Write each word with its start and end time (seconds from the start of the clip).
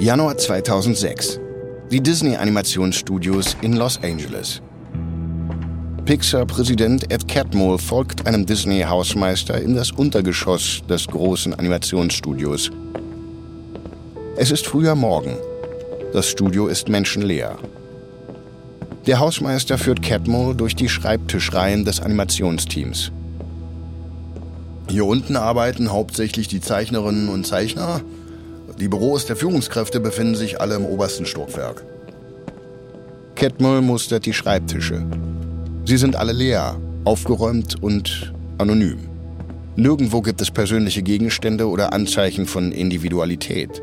Januar 0.00 0.38
2006. 0.38 1.40
Die 1.90 2.00
Disney-Animationsstudios 2.00 3.56
in 3.62 3.72
Los 3.72 3.98
Angeles. 4.00 4.62
Pixar-Präsident 6.04 7.12
Ed 7.12 7.26
Catmull 7.26 7.78
folgt 7.78 8.24
einem 8.24 8.46
Disney-Hausmeister 8.46 9.60
in 9.60 9.74
das 9.74 9.90
Untergeschoss 9.90 10.82
des 10.88 11.08
großen 11.08 11.52
Animationsstudios. 11.52 12.70
Es 14.36 14.52
ist 14.52 14.68
früher 14.68 14.94
Morgen. 14.94 15.36
Das 16.12 16.28
Studio 16.28 16.68
ist 16.68 16.88
menschenleer. 16.88 17.58
Der 19.08 19.18
Hausmeister 19.18 19.78
führt 19.78 20.00
Catmull 20.00 20.54
durch 20.54 20.76
die 20.76 20.88
Schreibtischreihen 20.88 21.84
des 21.84 21.98
Animationsteams. 21.98 23.10
Hier 24.88 25.04
unten 25.06 25.36
arbeiten 25.36 25.90
hauptsächlich 25.90 26.46
die 26.46 26.60
Zeichnerinnen 26.60 27.28
und 27.28 27.48
Zeichner. 27.48 28.00
Die 28.80 28.88
Büros 28.88 29.26
der 29.26 29.34
Führungskräfte 29.34 29.98
befinden 29.98 30.36
sich 30.36 30.60
alle 30.60 30.76
im 30.76 30.84
obersten 30.84 31.26
Stockwerk. 31.26 31.84
Catmull 33.34 33.82
mustert 33.82 34.24
die 34.24 34.32
Schreibtische. 34.32 35.04
Sie 35.84 35.96
sind 35.96 36.14
alle 36.14 36.32
leer, 36.32 36.76
aufgeräumt 37.04 37.82
und 37.82 38.32
anonym. 38.58 39.08
Nirgendwo 39.74 40.22
gibt 40.22 40.40
es 40.40 40.50
persönliche 40.50 41.02
Gegenstände 41.02 41.68
oder 41.68 41.92
Anzeichen 41.92 42.46
von 42.46 42.70
Individualität. 42.72 43.82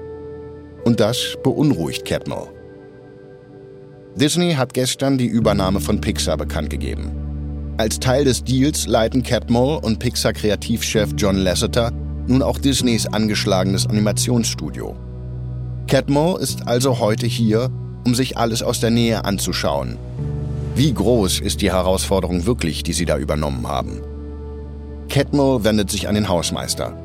Und 0.85 0.99
das 0.99 1.35
beunruhigt 1.43 2.05
Catmull. 2.05 2.47
Disney 4.15 4.53
hat 4.53 4.73
gestern 4.73 5.17
die 5.17 5.25
Übernahme 5.25 5.81
von 5.81 5.99
Pixar 5.99 6.37
bekannt 6.37 6.69
gegeben. 6.69 7.11
Als 7.77 7.99
Teil 7.99 8.23
des 8.23 8.45
Deals 8.45 8.87
leiten 8.87 9.23
Catmull 9.23 9.79
und 9.83 9.99
Pixar-Kreativchef 9.99 11.09
John 11.17 11.35
Lasseter 11.35 11.91
nun 12.27 12.41
auch 12.41 12.57
Disneys 12.57 13.07
angeschlagenes 13.07 13.87
Animationsstudio. 13.87 14.95
Catmull 15.87 16.41
ist 16.41 16.67
also 16.67 16.99
heute 16.99 17.27
hier, 17.27 17.71
um 18.05 18.15
sich 18.15 18.37
alles 18.37 18.63
aus 18.63 18.79
der 18.79 18.91
Nähe 18.91 19.25
anzuschauen 19.25 19.97
wie 20.77 20.93
groß 20.93 21.39
ist 21.39 21.61
die 21.61 21.71
Herausforderung 21.71 22.45
wirklich, 22.45 22.83
die 22.83 22.91
Sie 22.91 23.05
da 23.05 23.17
übernommen 23.17 23.65
haben? 23.65 24.01
Catmull 25.07 25.63
wendet 25.63 25.89
sich 25.89 26.09
an 26.09 26.15
den 26.15 26.27
Hausmeister. 26.27 26.97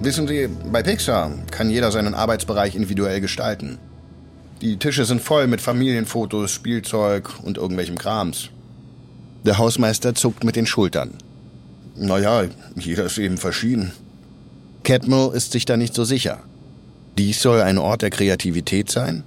Wissen 0.00 0.26
Sie, 0.26 0.48
bei 0.72 0.82
Pixar 0.82 1.30
kann 1.50 1.68
jeder 1.68 1.92
seinen 1.92 2.14
Arbeitsbereich 2.14 2.74
individuell 2.74 3.20
gestalten. 3.20 3.76
Die 4.62 4.78
Tische 4.78 5.04
sind 5.04 5.20
voll 5.20 5.46
mit 5.46 5.60
Familienfotos, 5.60 6.52
Spielzeug 6.52 7.34
und 7.42 7.58
irgendwelchem 7.58 7.98
Krams. 7.98 8.48
Der 9.44 9.58
Hausmeister 9.58 10.14
zuckt 10.14 10.42
mit 10.44 10.56
den 10.56 10.64
Schultern. 10.64 11.10
Naja, 11.96 12.44
jeder 12.76 13.04
ist 13.04 13.18
eben 13.18 13.36
verschieden. 13.36 13.92
Catmull 14.86 15.34
ist 15.34 15.50
sich 15.50 15.64
da 15.64 15.76
nicht 15.76 15.94
so 15.94 16.04
sicher. 16.04 16.38
Dies 17.18 17.42
soll 17.42 17.60
ein 17.60 17.76
Ort 17.76 18.02
der 18.02 18.10
Kreativität 18.10 18.88
sein? 18.88 19.24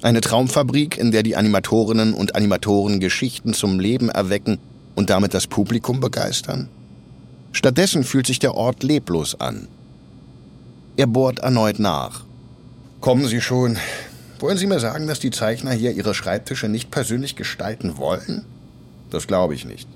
Eine 0.00 0.22
Traumfabrik, 0.22 0.96
in 0.96 1.10
der 1.10 1.22
die 1.22 1.36
Animatorinnen 1.36 2.14
und 2.14 2.34
Animatoren 2.34 2.98
Geschichten 2.98 3.52
zum 3.52 3.78
Leben 3.78 4.08
erwecken 4.08 4.56
und 4.94 5.10
damit 5.10 5.34
das 5.34 5.46
Publikum 5.46 6.00
begeistern? 6.00 6.70
Stattdessen 7.52 8.02
fühlt 8.02 8.26
sich 8.26 8.38
der 8.38 8.54
Ort 8.54 8.82
leblos 8.82 9.38
an. 9.38 9.68
Er 10.96 11.06
bohrt 11.06 11.40
erneut 11.40 11.78
nach. 11.78 12.24
Kommen 13.02 13.26
Sie 13.26 13.42
schon. 13.42 13.76
Wollen 14.38 14.56
Sie 14.56 14.66
mir 14.66 14.80
sagen, 14.80 15.06
dass 15.06 15.20
die 15.20 15.32
Zeichner 15.32 15.72
hier 15.72 15.92
ihre 15.92 16.14
Schreibtische 16.14 16.70
nicht 16.70 16.90
persönlich 16.90 17.36
gestalten 17.36 17.98
wollen? 17.98 18.46
Das 19.10 19.26
glaube 19.26 19.54
ich 19.54 19.66
nicht. 19.66 19.86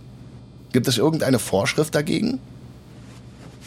Gibt 0.75 0.87
es 0.87 0.99
irgendeine 0.99 1.39
Vorschrift 1.39 1.95
dagegen? 1.95 2.41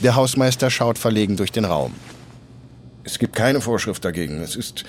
Der 0.01 0.15
Hausmeister 0.15 0.69
schaut 0.69 0.97
verlegen 0.97 1.35
durch 1.35 1.51
den 1.51 1.65
Raum. 1.65 1.93
Es 3.03 3.19
gibt 3.19 3.35
keine 3.35 3.59
Vorschrift 3.59 4.03
dagegen. 4.05 4.41
Es 4.41 4.55
ist 4.55 4.85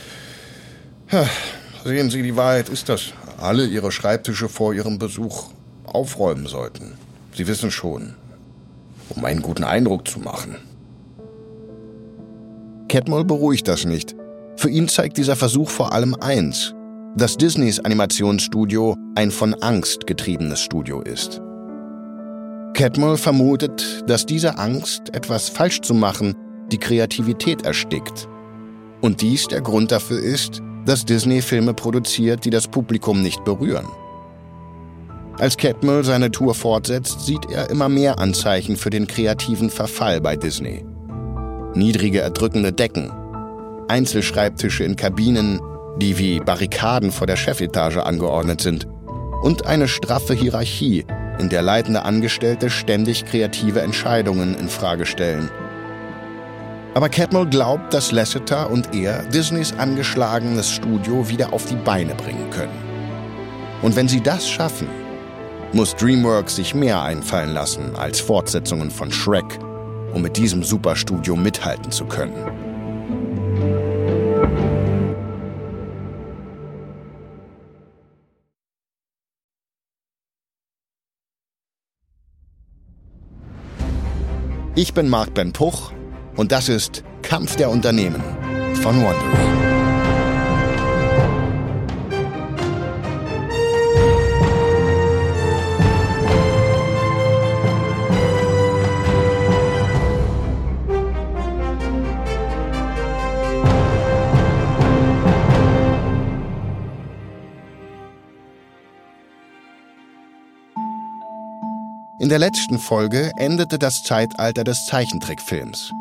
Sehen 1.84 2.10
Sie, 2.10 2.22
die 2.22 2.36
Wahrheit 2.36 2.68
ist, 2.68 2.88
dass 2.88 3.12
alle 3.40 3.66
Ihre 3.66 3.90
Schreibtische 3.90 4.48
vor 4.48 4.74
Ihrem 4.74 4.98
Besuch 4.98 5.50
aufräumen 5.84 6.46
sollten. 6.46 6.92
Sie 7.34 7.46
wissen 7.46 7.70
schon, 7.70 8.14
um 9.08 9.24
einen 9.24 9.42
guten 9.42 9.64
Eindruck 9.64 10.06
zu 10.06 10.20
machen. 10.20 10.56
Catmull 12.88 13.24
beruhigt 13.24 13.66
das 13.66 13.84
nicht. 13.84 14.14
Für 14.56 14.68
ihn 14.68 14.88
zeigt 14.88 15.16
dieser 15.16 15.36
Versuch 15.36 15.70
vor 15.70 15.92
allem 15.92 16.14
eins, 16.14 16.74
dass 17.16 17.36
Disneys 17.36 17.80
Animationsstudio 17.80 18.96
ein 19.14 19.30
von 19.30 19.54
Angst 19.54 20.06
getriebenes 20.06 20.60
Studio 20.60 21.00
ist. 21.00 21.40
Catmull 22.74 23.16
vermutet, 23.16 24.04
dass 24.06 24.26
diese 24.26 24.58
Angst, 24.58 25.14
etwas 25.14 25.48
falsch 25.48 25.80
zu 25.80 25.94
machen, 25.94 26.34
die 26.72 26.78
Kreativität 26.78 27.62
erstickt. 27.62 28.28
Und 29.00 29.20
dies 29.20 29.48
der 29.48 29.60
Grund 29.60 29.92
dafür 29.92 30.20
ist, 30.20 30.62
dass 30.86 31.04
Disney 31.04 31.42
Filme 31.42 31.74
produziert, 31.74 32.44
die 32.44 32.50
das 32.50 32.68
Publikum 32.68 33.22
nicht 33.22 33.44
berühren. 33.44 33.86
Als 35.38 35.56
Catmull 35.56 36.04
seine 36.04 36.30
Tour 36.30 36.54
fortsetzt, 36.54 37.24
sieht 37.24 37.50
er 37.50 37.70
immer 37.70 37.88
mehr 37.88 38.18
Anzeichen 38.18 38.76
für 38.76 38.90
den 38.90 39.06
kreativen 39.06 39.70
Verfall 39.70 40.20
bei 40.20 40.36
Disney. 40.36 40.84
Niedrige, 41.74 42.20
erdrückende 42.20 42.72
Decken, 42.72 43.10
Einzelschreibtische 43.88 44.84
in 44.84 44.96
Kabinen, 44.96 45.60
die 45.98 46.18
wie 46.18 46.40
Barrikaden 46.40 47.10
vor 47.10 47.26
der 47.26 47.36
Chefetage 47.36 48.04
angeordnet 48.04 48.60
sind, 48.60 48.86
und 49.42 49.66
eine 49.66 49.88
straffe 49.88 50.34
Hierarchie, 50.34 51.06
in 51.40 51.48
der 51.48 51.62
leitende 51.62 52.04
Angestellte 52.04 52.70
ständig 52.70 53.24
kreative 53.24 53.80
Entscheidungen 53.80 54.54
in 54.54 54.68
Frage 54.68 55.06
stellen– 55.06 55.50
aber 56.94 57.08
Catmull 57.08 57.46
glaubt, 57.46 57.94
dass 57.94 58.10
Lasseter 58.10 58.68
und 58.68 58.94
er 58.94 59.22
Disneys 59.22 59.72
angeschlagenes 59.78 60.70
Studio 60.70 61.28
wieder 61.28 61.52
auf 61.52 61.66
die 61.66 61.76
Beine 61.76 62.14
bringen 62.16 62.50
können. 62.50 62.74
Und 63.80 63.94
wenn 63.94 64.08
sie 64.08 64.20
das 64.20 64.48
schaffen, 64.48 64.88
muss 65.72 65.94
DreamWorks 65.94 66.56
sich 66.56 66.74
mehr 66.74 67.00
einfallen 67.00 67.54
lassen 67.54 67.94
als 67.94 68.18
Fortsetzungen 68.18 68.90
von 68.90 69.12
Shrek, 69.12 69.58
um 70.12 70.22
mit 70.22 70.36
diesem 70.36 70.64
Superstudio 70.64 71.36
mithalten 71.36 71.92
zu 71.92 72.06
können. 72.06 72.69
Ich 84.80 84.94
bin 84.94 85.10
Marc 85.10 85.34
Ben 85.34 85.52
Puch 85.52 85.92
und 86.36 86.52
das 86.52 86.70
ist 86.70 87.04
Kampf 87.20 87.54
der 87.56 87.68
Unternehmen 87.68 88.22
von 88.76 88.96
Wondery. 88.96 89.49
Der 112.30 112.38
letzten 112.38 112.78
Folge 112.78 113.32
endete 113.36 113.76
das 113.76 114.04
Zeitalter 114.04 114.62
des 114.62 114.86
Zeichentrickfilms. 114.86 115.92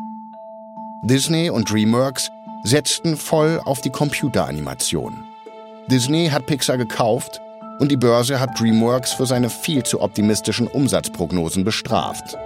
Disney 1.02 1.50
und 1.50 1.68
DreamWorks 1.68 2.30
setzten 2.62 3.16
voll 3.16 3.60
auf 3.64 3.80
die 3.80 3.90
Computeranimation. 3.90 5.24
Disney 5.90 6.28
hat 6.28 6.46
Pixar 6.46 6.78
gekauft 6.78 7.40
und 7.80 7.90
die 7.90 7.96
Börse 7.96 8.38
hat 8.38 8.60
DreamWorks 8.60 9.12
für 9.12 9.26
seine 9.26 9.50
viel 9.50 9.82
zu 9.82 10.00
optimistischen 10.00 10.68
Umsatzprognosen 10.68 11.64
bestraft. 11.64 12.36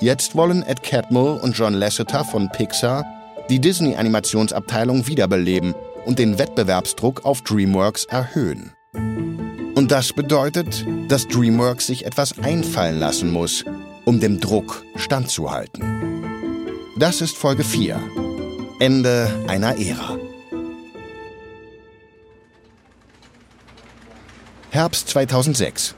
Jetzt 0.00 0.34
wollen 0.34 0.64
Ed 0.64 0.82
Catmull 0.82 1.38
und 1.38 1.56
John 1.56 1.74
Lasseter 1.74 2.24
von 2.24 2.50
Pixar 2.50 3.04
die 3.48 3.60
Disney-Animationsabteilung 3.60 5.06
wiederbeleben 5.06 5.74
und 6.06 6.18
den 6.18 6.40
Wettbewerbsdruck 6.40 7.24
auf 7.24 7.42
DreamWorks 7.42 8.06
erhöhen. 8.06 8.72
Und 9.86 9.92
das 9.92 10.12
bedeutet, 10.12 10.84
dass 11.06 11.28
DreamWorks 11.28 11.86
sich 11.86 12.06
etwas 12.06 12.36
einfallen 12.40 12.98
lassen 12.98 13.30
muss, 13.30 13.64
um 14.04 14.18
dem 14.18 14.40
Druck 14.40 14.82
standzuhalten. 14.96 16.24
Das 16.98 17.20
ist 17.20 17.36
Folge 17.36 17.62
4. 17.62 17.96
Ende 18.80 19.30
einer 19.46 19.78
Ära. 19.78 20.18
Herbst 24.70 25.08
2006. 25.10 25.94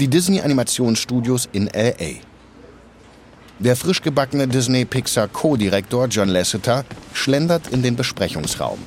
Die 0.00 0.08
Disney 0.08 0.40
Animationsstudios 0.40 1.48
in 1.52 1.70
LA. 1.72 2.18
Der 3.60 3.76
frisch 3.76 4.02
gebackene 4.02 4.48
Disney 4.48 4.84
Pixar 4.84 5.28
Co-Direktor 5.28 6.08
John 6.08 6.30
Lasseter 6.30 6.84
schlendert 7.12 7.68
in 7.68 7.84
den 7.84 7.94
Besprechungsraum. 7.94 8.80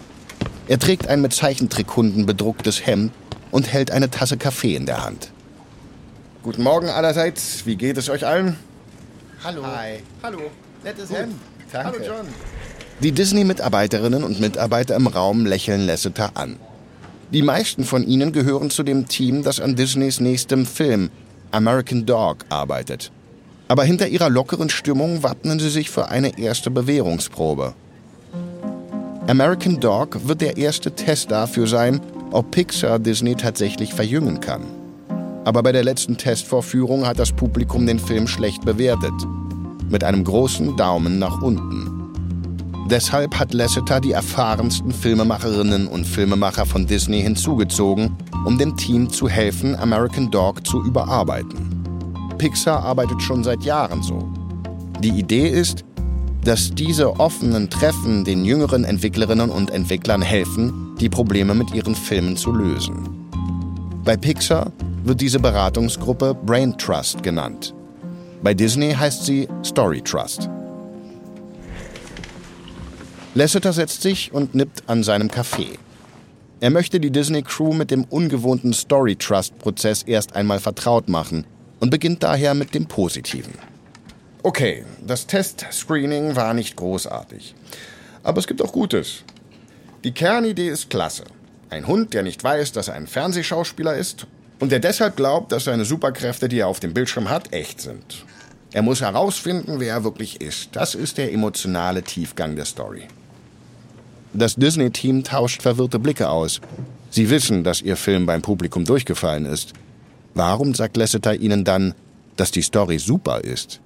Er 0.67 0.79
trägt 0.79 1.07
ein 1.07 1.21
mit 1.21 1.31
Zeichentrickhunden 1.31 2.25
bedrucktes 2.25 2.85
Hemd 2.85 3.13
und 3.51 3.71
hält 3.71 3.91
eine 3.91 4.09
Tasse 4.09 4.37
Kaffee 4.37 4.75
in 4.75 4.85
der 4.85 5.03
Hand. 5.03 5.31
Guten 6.43 6.63
Morgen 6.63 6.89
allerseits. 6.89 7.65
Wie 7.65 7.75
geht 7.75 7.97
es 7.97 8.09
euch 8.09 8.25
allen? 8.25 8.57
Hallo. 9.43 9.65
Hi. 9.65 9.99
Hallo. 10.23 10.39
Nettes 10.83 11.11
Hemd. 11.11 11.35
Danke. 11.71 11.99
Hallo 11.99 12.05
John. 12.05 12.27
Die 13.01 13.11
Disney-Mitarbeiterinnen 13.11 14.23
und 14.23 14.39
Mitarbeiter 14.39 14.95
im 14.95 15.07
Raum 15.07 15.45
lächeln 15.45 15.85
Lasseter 15.85 16.31
an. 16.35 16.57
Die 17.31 17.41
meisten 17.41 17.83
von 17.83 18.07
ihnen 18.07 18.31
gehören 18.31 18.69
zu 18.69 18.83
dem 18.83 19.07
Team, 19.07 19.43
das 19.43 19.59
an 19.59 19.75
Disneys 19.75 20.19
nächstem 20.19 20.65
Film 20.65 21.09
American 21.51 22.05
Dog 22.05 22.37
arbeitet. 22.49 23.11
Aber 23.67 23.83
hinter 23.83 24.07
ihrer 24.07 24.29
lockeren 24.29 24.69
Stimmung 24.69 25.23
wappnen 25.23 25.59
sie 25.59 25.69
sich 25.69 25.89
für 25.89 26.07
eine 26.07 26.39
erste 26.39 26.71
Bewährungsprobe. 26.71 27.73
American 29.27 29.79
Dog 29.79 30.27
wird 30.27 30.39
der 30.39 30.55
erste 30.55 30.91
Test 30.93 31.31
dafür 31.31 31.67
sein, 31.67 31.99
ob 32.31 32.51
Pixar 32.51 32.99
Disney 32.99 33.35
tatsächlich 33.35 33.93
verjüngen 33.93 34.39
kann. 34.39 34.63
Aber 35.45 35.63
bei 35.63 35.71
der 35.71 35.83
letzten 35.83 36.17
Testvorführung 36.17 37.05
hat 37.07 37.19
das 37.19 37.31
Publikum 37.31 37.85
den 37.85 37.99
Film 37.99 38.27
schlecht 38.27 38.65
bewertet. 38.65 39.13
Mit 39.89 40.03
einem 40.03 40.23
großen 40.23 40.75
Daumen 40.75 41.19
nach 41.19 41.41
unten. 41.41 41.97
Deshalb 42.89 43.37
hat 43.37 43.53
Lasseter 43.53 43.99
die 43.99 44.11
erfahrensten 44.11 44.91
Filmemacherinnen 44.91 45.87
und 45.87 46.05
Filmemacher 46.05 46.65
von 46.65 46.85
Disney 46.85 47.21
hinzugezogen, 47.21 48.15
um 48.45 48.57
dem 48.57 48.77
Team 48.77 49.09
zu 49.09 49.27
helfen, 49.27 49.75
American 49.75 50.31
Dog 50.31 50.65
zu 50.65 50.83
überarbeiten. 50.83 51.83
Pixar 52.37 52.83
arbeitet 52.83 53.21
schon 53.21 53.43
seit 53.43 53.63
Jahren 53.63 54.03
so. 54.03 54.31
Die 55.01 55.09
Idee 55.09 55.49
ist, 55.49 55.83
dass 56.47 56.73
diese 56.73 57.19
offenen 57.19 57.69
Treffen 57.69 58.23
den 58.23 58.45
jüngeren 58.45 58.85
Entwicklerinnen 58.85 59.49
und 59.49 59.69
Entwicklern 59.69 60.21
helfen, 60.21 60.95
die 60.97 61.09
Probleme 61.09 61.53
mit 61.53 61.73
ihren 61.73 61.93
Filmen 61.93 62.37
zu 62.37 62.53
lösen. 62.53 63.27
Bei 64.05 64.15
Pixar 64.15 64.71
wird 65.03 65.19
diese 65.19 65.39
Beratungsgruppe 65.39 66.33
Brain 66.33 66.77
Trust 66.77 67.21
genannt. 67.21 67.75
Bei 68.41 68.53
Disney 68.53 68.93
heißt 68.93 69.25
sie 69.25 69.49
Story 69.65 70.01
Trust. 70.01 70.49
Lasseter 73.35 73.73
setzt 73.73 74.01
sich 74.01 74.31
und 74.31 74.55
nippt 74.55 74.83
an 74.87 75.03
seinem 75.03 75.29
Kaffee. 75.29 75.77
Er 76.61 76.69
möchte 76.69 77.01
die 77.01 77.11
Disney-Crew 77.11 77.73
mit 77.73 77.91
dem 77.91 78.05
ungewohnten 78.05 78.71
Story 78.71 79.17
Trust-Prozess 79.17 80.03
erst 80.03 80.33
einmal 80.33 80.61
vertraut 80.61 81.09
machen 81.09 81.45
und 81.81 81.89
beginnt 81.89 82.23
daher 82.23 82.53
mit 82.53 82.73
dem 82.73 82.85
Positiven. 82.85 83.51
Okay, 84.43 84.85
das 85.05 85.27
Test-Screening 85.27 86.35
war 86.35 86.53
nicht 86.53 86.75
großartig. 86.75 87.55
Aber 88.23 88.39
es 88.39 88.47
gibt 88.47 88.61
auch 88.61 88.71
Gutes. 88.71 89.23
Die 90.03 90.13
Kernidee 90.13 90.69
ist 90.69 90.89
klasse. 90.89 91.23
Ein 91.69 91.87
Hund, 91.87 92.13
der 92.13 92.23
nicht 92.23 92.43
weiß, 92.43 92.71
dass 92.71 92.87
er 92.87 92.93
ein 92.93 93.07
Fernsehschauspieler 93.07 93.95
ist 93.95 94.27
und 94.59 94.71
der 94.71 94.79
deshalb 94.79 95.17
glaubt, 95.17 95.51
dass 95.51 95.65
seine 95.65 95.85
Superkräfte, 95.85 96.47
die 96.47 96.59
er 96.59 96.67
auf 96.67 96.79
dem 96.79 96.93
Bildschirm 96.93 97.29
hat, 97.29 97.53
echt 97.53 97.81
sind. 97.81 98.25
Er 98.73 98.81
muss 98.81 99.01
herausfinden, 99.01 99.79
wer 99.79 99.95
er 99.95 100.03
wirklich 100.03 100.41
ist. 100.41 100.69
Das 100.73 100.95
ist 100.95 101.17
der 101.17 101.33
emotionale 101.33 102.03
Tiefgang 102.03 102.55
der 102.55 102.65
Story. 102.65 103.03
Das 104.33 104.55
Disney-Team 104.55 105.23
tauscht 105.23 105.61
verwirrte 105.61 105.99
Blicke 105.99 106.29
aus. 106.29 106.61
Sie 107.09 107.29
wissen, 107.29 107.63
dass 107.63 107.81
ihr 107.81 107.95
Film 107.95 108.25
beim 108.25 108.41
Publikum 108.41 108.85
durchgefallen 108.85 109.45
ist. 109.45 109.73
Warum 110.33 110.75
sagt 110.75 110.97
Lasseter 110.97 111.35
ihnen 111.35 111.63
dann, 111.63 111.95
dass 112.35 112.51
die 112.51 112.61
Story 112.61 112.99
super 112.99 113.41
ist? 113.41 113.79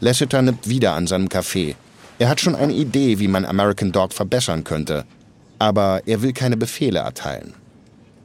Lasseter 0.00 0.42
nippt 0.42 0.68
wieder 0.68 0.94
an 0.94 1.06
seinem 1.06 1.28
Kaffee. 1.28 1.74
Er 2.18 2.28
hat 2.28 2.40
schon 2.40 2.54
eine 2.54 2.72
Idee, 2.72 3.18
wie 3.18 3.28
man 3.28 3.44
American 3.44 3.92
Dog 3.92 4.12
verbessern 4.12 4.64
könnte. 4.64 5.04
Aber 5.58 6.02
er 6.06 6.22
will 6.22 6.32
keine 6.32 6.56
Befehle 6.56 7.00
erteilen. 7.00 7.54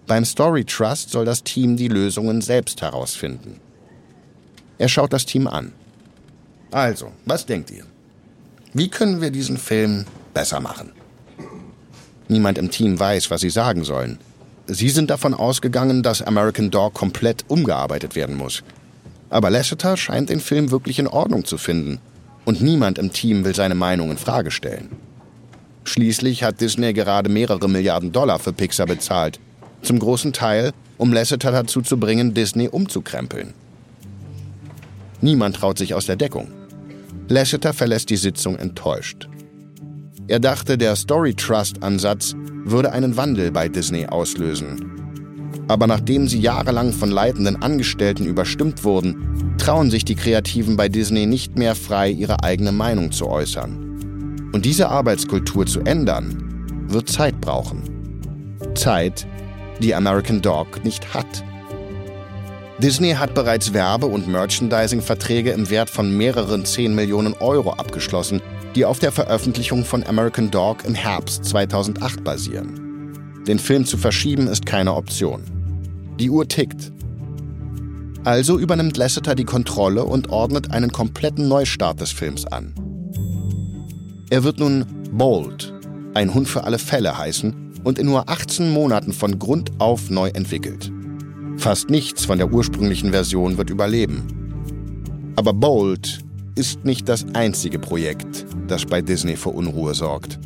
Beim 0.06 0.26
Story 0.26 0.66
Trust 0.66 1.10
soll 1.10 1.26
das 1.26 1.44
Team 1.44 1.78
die 1.78 1.88
Lösungen 1.88 2.42
selbst 2.42 2.82
herausfinden. 2.82 3.60
Er 4.78 4.90
schaut 4.90 5.14
das 5.14 5.26
Team 5.26 5.48
an. 5.48 5.72
Also, 6.72 7.12
was 7.26 7.46
denkt 7.46 7.72
ihr? 7.72 7.86
Wie 8.74 8.90
können 8.90 9.22
wir 9.22 9.32
diesen 9.32 9.58
Film 9.58 10.06
besser 10.34 10.60
machen? 10.60 10.92
Niemand 12.28 12.58
im 12.58 12.72
Team 12.72 13.00
weiß, 13.00 13.30
was 13.32 13.42
sie 13.42 13.50
sagen 13.50 13.84
sollen. 13.84 14.18
Sie 14.66 14.90
sind 14.90 15.10
davon 15.10 15.34
ausgegangen, 15.34 16.04
dass 16.04 16.22
American 16.22 16.72
Dog 16.72 16.94
komplett 16.94 17.46
umgearbeitet 17.48 18.16
werden 18.16 18.36
muss. 18.36 18.64
Aber 19.34 19.50
Lasseter 19.50 19.98
scheint 19.98 20.30
den 20.30 20.40
Film 20.40 20.70
wirklich 20.70 21.00
in 21.00 21.08
Ordnung 21.08 21.44
zu 21.44 21.58
finden. 21.58 21.98
Und 22.46 22.62
niemand 22.62 23.00
im 23.00 23.12
Team 23.12 23.44
will 23.44 23.56
seine 23.56 23.74
Meinung 23.74 24.12
in 24.12 24.18
Frage 24.18 24.52
stellen. 24.52 24.90
Schließlich 25.86 26.44
hat 26.44 26.62
Disney 26.62 26.94
gerade 26.94 27.32
mehrere 27.32 27.68
Milliarden 27.68 28.12
Dollar 28.12 28.38
für 28.38 28.54
Pixar 28.54 28.86
bezahlt. 28.86 29.40
Zum 29.82 29.98
großen 29.98 30.34
Teil, 30.34 30.72
um 31.00 31.12
Lasseter 31.12 31.52
dazu 31.52 31.82
zu 31.82 31.98
bringen, 31.98 32.36
Disney 32.36 32.68
umzukrempeln. 32.68 33.56
Niemand 35.20 35.56
traut 35.56 35.80
sich 35.80 35.96
aus 35.96 36.06
der 36.06 36.16
Deckung. 36.16 36.50
Lasseter 37.28 37.74
verlässt 37.74 38.12
die 38.12 38.18
Sitzung 38.18 38.56
enttäuscht. 38.58 39.28
Er 40.28 40.40
dachte, 40.42 40.78
der 40.78 40.96
Story 40.96 41.34
Trust-Ansatz 41.34 42.36
würde 42.66 42.92
einen 42.92 43.18
Wandel 43.18 43.52
bei 43.52 43.68
Disney 43.68 44.06
auslösen. 44.06 45.03
Aber 45.68 45.88
nachdem 45.88 46.28
sie 46.28 46.40
jahrelang 46.40 46.92
von 46.92 47.10
leitenden 47.10 47.62
Angestellten 47.62 48.26
überstimmt 48.26 48.84
wurden, 48.84 49.56
trauen 49.58 49.90
sich 49.90 50.04
die 50.04 50.16
Kreativen 50.16 50.76
bei 50.76 50.90
Disney 50.90 51.26
nicht 51.26 51.58
mehr 51.58 51.76
frei, 51.76 52.10
ihre 52.10 52.44
eigene 52.44 52.72
Meinung 52.72 53.12
zu 53.12 53.28
äußern. 53.28 54.50
Und 54.54 54.66
diese 54.66 54.90
Arbeitskultur 54.90 55.66
zu 55.66 55.82
ändern, 55.82 56.86
wird 56.88 57.10
Zeit 57.10 57.40
brauchen. 57.42 57.82
Zeit, 58.76 59.26
die 59.82 59.96
American 59.96 60.42
Dog 60.42 60.84
nicht 60.84 61.14
hat. 61.14 61.44
Disney 62.80 63.14
hat 63.14 63.34
bereits 63.34 63.74
Werbe- 63.74 64.08
und 64.08 64.28
Merchandising-Verträge 64.28 65.52
im 65.52 65.70
Wert 65.70 65.90
von 65.90 66.16
mehreren 66.16 66.66
10 66.66 66.94
Millionen 66.94 67.34
Euro 67.36 67.72
abgeschlossen, 67.72 68.42
die 68.76 68.86
auf 68.86 69.00
der 69.00 69.12
Veröffentlichung 69.12 69.86
von 69.86 70.04
American 70.04 70.52
Dog 70.52 70.84
im 70.84 70.96
Herbst 70.96 71.46
2008 71.46 72.24
basieren. 72.24 73.14
Den 73.48 73.60
Film 73.60 73.86
zu 73.86 73.98
verschieben 73.98 74.48
ist 74.48 74.66
keine 74.66 74.94
Option. 74.94 75.44
Die 76.20 76.30
Uhr 76.30 76.48
tickt. 76.48 76.92
Also 78.24 78.58
übernimmt 78.58 78.98
Lasseter 78.98 79.36
die 79.36 79.44
Kontrolle 79.44 80.06
und 80.06 80.30
ordnet 80.30 80.72
einen 80.72 80.92
kompletten 80.92 81.48
Neustart 81.48 82.00
des 82.00 82.12
Films 82.12 82.46
an. 82.46 82.74
Er 84.30 84.44
wird 84.44 84.60
nun 84.60 84.86
Bold, 85.12 85.74
ein 86.14 86.34
Hund 86.34 86.48
für 86.48 86.64
alle 86.64 86.80
Fälle 86.80 87.18
heißen 87.18 87.82
und 87.84 88.00
in 88.00 88.06
nur 88.06 88.30
18 88.30 88.72
Monaten 88.72 89.12
von 89.12 89.40
Grund 89.40 89.72
auf 89.80 90.10
neu 90.10 90.30
entwickelt. 90.30 90.92
Fast 91.58 91.90
nichts 91.90 92.26
von 92.26 92.38
der 92.38 92.52
ursprünglichen 92.52 93.12
Version 93.12 93.58
wird 93.58 93.70
überleben. 93.70 95.34
Aber 95.36 95.54
Bold 95.54 96.20
ist 96.56 96.86
nicht 96.86 97.10
das 97.10 97.26
einzige 97.34 97.80
Projekt, 97.80 98.46
das 98.68 98.86
bei 98.86 99.02
Disney 99.02 99.36
für 99.36 99.50
Unruhe 99.50 99.94
sorgt. 99.94 100.40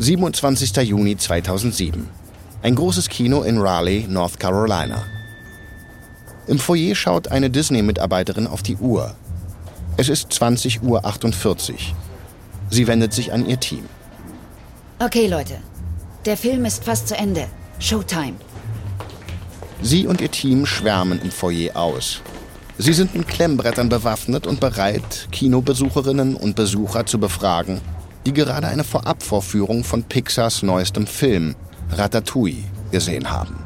»27. 0.00 0.80
Juni 0.82 1.16
2007. 1.16 2.08
Ein 2.62 2.74
großes 2.74 3.08
Kino 3.08 3.42
in 3.42 3.58
Raleigh, 3.58 4.06
North 4.08 4.40
Carolina. 4.40 5.04
Im 6.46 6.58
Foyer 6.58 6.94
schaut 6.94 7.28
eine 7.28 7.48
Disney-Mitarbeiterin 7.48 8.46
auf 8.46 8.62
die 8.62 8.76
Uhr. 8.76 9.14
Es 9.96 10.08
ist 10.08 10.32
20.48 10.32 10.82
Uhr. 10.82 11.76
Sie 12.70 12.86
wendet 12.86 13.12
sich 13.12 13.32
an 13.32 13.46
ihr 13.46 13.60
Team. 13.60 13.84
Okay, 14.98 15.26
Leute, 15.26 15.58
der 16.24 16.36
Film 16.36 16.64
ist 16.64 16.84
fast 16.84 17.08
zu 17.08 17.16
Ende. 17.16 17.46
Showtime. 17.78 18.34
Sie 19.80 20.06
und 20.06 20.20
ihr 20.20 20.30
Team 20.30 20.66
schwärmen 20.66 21.20
im 21.22 21.30
Foyer 21.30 21.76
aus. 21.76 22.20
Sie 22.78 22.92
sind 22.92 23.14
mit 23.14 23.28
Klemmbrettern 23.28 23.88
bewaffnet 23.88 24.46
und 24.46 24.58
bereit, 24.58 25.28
Kinobesucherinnen 25.30 26.34
und 26.34 26.56
Besucher 26.56 27.06
zu 27.06 27.18
befragen, 27.18 27.80
die 28.26 28.32
gerade 28.32 28.68
eine 28.68 28.84
Vorabvorführung 28.84 29.84
von 29.84 30.04
Pixars 30.04 30.62
neuestem 30.62 31.06
Film 31.06 31.54
Ratatouille 31.90 32.64
gesehen 32.90 33.30
haben. 33.30 33.56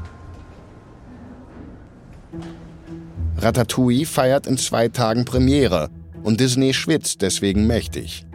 Ratatouille 3.38 4.04
feiert 4.04 4.46
in 4.46 4.58
zwei 4.58 4.88
Tagen 4.88 5.24
Premiere 5.24 5.90
und 6.22 6.40
Disney 6.40 6.74
schwitzt 6.74 7.22
deswegen 7.22 7.66
mächtig. 7.66 8.26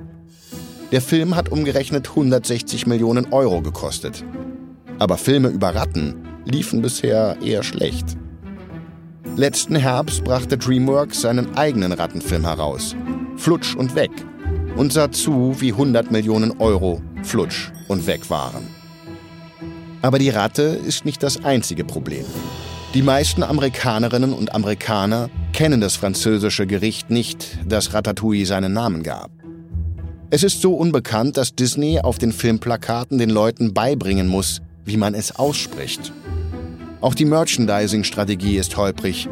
Der 0.92 1.02
Film 1.02 1.36
hat 1.36 1.50
umgerechnet 1.50 2.10
160 2.10 2.88
Millionen 2.88 3.34
Euro 3.34 3.62
gekostet. 3.62 4.24
Aber 5.00 5.18
Filme 5.18 5.50
über 5.50 5.76
Ratten 5.76 6.16
liefen 6.46 6.82
bisher 6.82 7.38
eher 7.42 7.64
schlecht. 7.64 8.16
Letzten 9.36 9.76
Herbst 9.76 10.24
brachte 10.24 10.58
DreamWorks 10.58 11.22
seinen 11.22 11.58
eigenen 11.58 11.92
Rattenfilm 11.92 12.46
heraus, 12.46 12.96
Flutsch 13.36 13.76
und 13.76 13.96
Weg, 13.96 14.12
und 14.76 14.94
sah 14.94 15.12
zu, 15.12 15.56
wie 15.60 15.72
100 15.72 16.12
Millionen 16.12 16.60
Euro 16.60 17.02
Flutsch 17.24 17.72
und 17.88 18.08
Weg 18.08 18.30
waren. 18.30 18.68
Aber 20.02 20.20
die 20.20 20.30
Ratte 20.30 20.64
ist 20.64 21.06
nicht 21.06 21.24
das 21.24 21.44
einzige 21.46 21.86
Problem. 21.86 22.26
Die 22.94 23.02
meisten 23.02 23.42
Amerikanerinnen 23.42 24.34
und 24.34 24.54
Amerikaner 24.54 25.30
kennen 25.54 25.82
das 25.82 25.96
französische 25.96 26.68
Gericht 26.68 27.10
nicht, 27.10 27.58
das 27.66 27.94
Ratatouille 27.94 28.46
seinen 28.46 28.74
Namen 28.74 29.02
gab. 29.02 29.32
Es 30.30 30.44
ist 30.44 30.62
so 30.62 30.74
unbekannt, 30.74 31.38
dass 31.38 31.56
Disney 31.56 32.00
auf 32.00 32.18
den 32.18 32.32
Filmplakaten 32.32 33.18
den 33.18 33.30
Leuten 33.30 33.74
beibringen 33.74 34.28
muss, 34.28 34.62
wie 34.84 34.98
man 34.98 35.14
es 35.14 35.36
ausspricht. 35.36 36.12
Auch 37.02 37.14
die 37.14 37.26
Merchandising-Strategie 37.26 38.58
ist 38.58 38.76
holprig. 38.78 39.30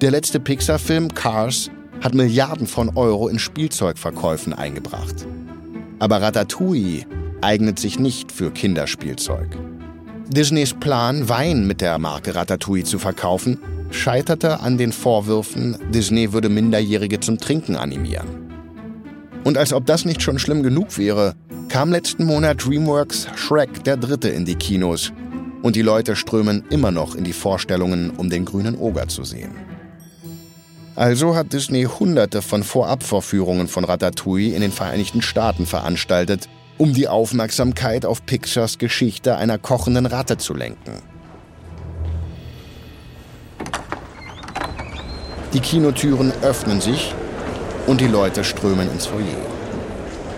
Der 0.00 0.10
letzte 0.10 0.38
Pixar-Film 0.38 1.14
Cars 1.14 1.70
hat 2.00 2.14
Milliarden 2.14 2.66
von 2.66 2.96
Euro 2.96 3.28
in 3.28 3.38
Spielzeugverkäufen 3.38 4.52
eingebracht. 4.52 5.26
Aber 5.98 6.22
Ratatouille 6.22 7.04
eignet 7.40 7.78
sich 7.78 7.98
nicht 7.98 8.32
für 8.32 8.50
Kinderspielzeug. 8.50 9.56
Disneys 10.28 10.74
Plan, 10.74 11.28
Wein 11.28 11.66
mit 11.66 11.80
der 11.80 11.98
Marke 11.98 12.34
Ratatouille 12.34 12.84
zu 12.84 12.98
verkaufen, 12.98 13.58
scheiterte 13.90 14.60
an 14.60 14.76
den 14.76 14.92
Vorwürfen, 14.92 15.76
Disney 15.92 16.32
würde 16.32 16.48
Minderjährige 16.48 17.20
zum 17.20 17.38
Trinken 17.38 17.76
animieren. 17.76 18.28
Und 19.44 19.56
als 19.56 19.72
ob 19.72 19.86
das 19.86 20.04
nicht 20.04 20.22
schon 20.22 20.38
schlimm 20.38 20.62
genug 20.62 20.98
wäre, 20.98 21.34
kam 21.68 21.90
letzten 21.90 22.24
Monat 22.24 22.64
DreamWorks 22.64 23.28
Shrek 23.36 23.84
der 23.84 23.96
Dritte 23.96 24.28
in 24.28 24.44
die 24.44 24.56
Kinos 24.56 25.12
und 25.62 25.76
die 25.76 25.82
Leute 25.82 26.16
strömen 26.16 26.64
immer 26.70 26.90
noch 26.90 27.14
in 27.14 27.24
die 27.24 27.32
Vorstellungen, 27.32 28.10
um 28.10 28.30
den 28.30 28.44
grünen 28.44 28.76
Oger 28.76 29.08
zu 29.08 29.24
sehen. 29.24 29.67
Also 30.98 31.36
hat 31.36 31.52
Disney 31.52 31.84
hunderte 31.84 32.42
von 32.42 32.64
Vorabvorführungen 32.64 33.68
von 33.68 33.84
Ratatouille 33.84 34.52
in 34.52 34.62
den 34.62 34.72
Vereinigten 34.72 35.22
Staaten 35.22 35.64
veranstaltet, 35.64 36.48
um 36.76 36.92
die 36.92 37.06
Aufmerksamkeit 37.06 38.04
auf 38.04 38.26
Pixars 38.26 38.78
Geschichte 38.78 39.36
einer 39.36 39.58
kochenden 39.58 40.06
Ratte 40.06 40.38
zu 40.38 40.54
lenken. 40.54 41.00
Die 45.52 45.60
Kinotüren 45.60 46.32
öffnen 46.42 46.80
sich 46.80 47.14
und 47.86 48.00
die 48.00 48.08
Leute 48.08 48.42
strömen 48.42 48.90
ins 48.90 49.06
Foyer. 49.06 49.22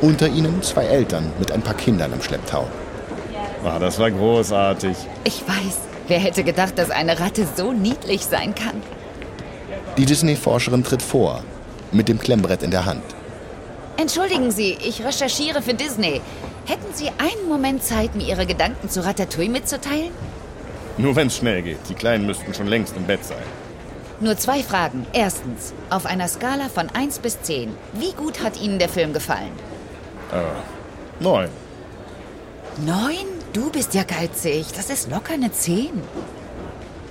Unter 0.02 0.28
ihnen 0.28 0.62
zwei 0.62 0.84
Eltern 0.84 1.32
mit 1.38 1.52
ein 1.52 1.62
paar 1.62 1.72
Kindern 1.72 2.12
im 2.12 2.20
Schlepptau. 2.20 2.68
Ah, 3.64 3.78
das 3.78 3.98
war 3.98 4.10
großartig. 4.10 4.94
Ich 5.24 5.40
weiß. 5.40 5.78
Wer 6.06 6.18
hätte 6.18 6.44
gedacht, 6.44 6.76
dass 6.76 6.90
eine 6.90 7.18
Ratte 7.18 7.48
so 7.56 7.72
niedlich 7.72 8.26
sein 8.26 8.54
kann? 8.54 8.82
Die 9.96 10.06
Disney-Forscherin 10.06 10.84
tritt 10.84 11.02
vor, 11.02 11.42
mit 11.92 12.08
dem 12.08 12.18
Klemmbrett 12.18 12.62
in 12.62 12.70
der 12.70 12.84
Hand. 12.84 13.02
Entschuldigen 13.96 14.50
Sie, 14.50 14.78
ich 14.80 15.04
recherchiere 15.04 15.62
für 15.62 15.74
Disney. 15.74 16.20
Hätten 16.66 16.94
Sie 16.94 17.08
einen 17.08 17.48
Moment 17.48 17.82
Zeit, 17.82 18.14
mir 18.14 18.26
Ihre 18.26 18.46
Gedanken 18.46 18.88
zu 18.88 19.04
Ratatouille 19.04 19.50
mitzuteilen? 19.50 20.12
Nur 20.96 21.16
wenn 21.16 21.26
es 21.26 21.36
schnell 21.36 21.62
geht. 21.62 21.78
Die 21.88 21.94
Kleinen 21.94 22.24
müssten 22.26 22.54
schon 22.54 22.68
längst 22.68 22.96
im 22.96 23.04
Bett 23.04 23.24
sein. 23.24 23.42
Nur 24.20 24.36
zwei 24.36 24.62
Fragen. 24.62 25.06
Erstens, 25.12 25.72
auf 25.88 26.06
einer 26.06 26.28
Skala 26.28 26.68
von 26.68 26.88
1 26.90 27.18
bis 27.18 27.42
10, 27.42 27.74
wie 27.94 28.12
gut 28.12 28.42
hat 28.42 28.60
Ihnen 28.60 28.78
der 28.78 28.88
Film 28.88 29.12
gefallen? 29.12 29.52
Äh, 30.32 31.22
neun. 31.22 31.48
Neun? 32.86 33.26
Du 33.52 33.70
bist 33.70 33.94
ja 33.94 34.04
geizig. 34.04 34.66
Das 34.76 34.90
ist 34.90 35.10
locker 35.10 35.34
eine 35.34 35.50
10. 35.50 35.88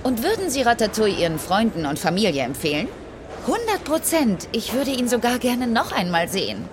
Und 0.02 0.22
würden 0.22 0.48
Sie 0.50 0.62
Ratatouille 0.62 1.14
Ihren 1.14 1.38
Freunden 1.38 1.86
und 1.86 1.98
Familie 1.98 2.42
empfehlen? 2.42 2.88
100 3.46 3.84
Prozent. 3.84 4.48
Ich 4.52 4.72
würde 4.72 4.90
ihn 4.90 5.08
sogar 5.08 5.38
gerne 5.38 5.66
noch 5.66 5.92
einmal 5.92 6.28
sehen. 6.28 6.64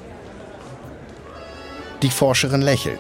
Die 2.02 2.10
Forscherin 2.10 2.62
lächelt. 2.62 3.00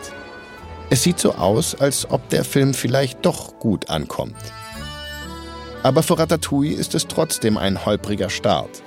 Es 0.89 1.03
sieht 1.03 1.19
so 1.19 1.33
aus, 1.33 1.75
als 1.75 2.09
ob 2.09 2.29
der 2.29 2.43
Film 2.43 2.73
vielleicht 2.73 3.25
doch 3.25 3.59
gut 3.59 3.89
ankommt. 3.89 4.35
Aber 5.83 6.01
für 6.01 6.17
Ratatouille 6.17 6.75
ist 6.75 6.95
es 6.95 7.07
trotzdem 7.07 7.57
ein 7.57 7.85
holpriger 7.85 8.29
Start. 8.29 8.81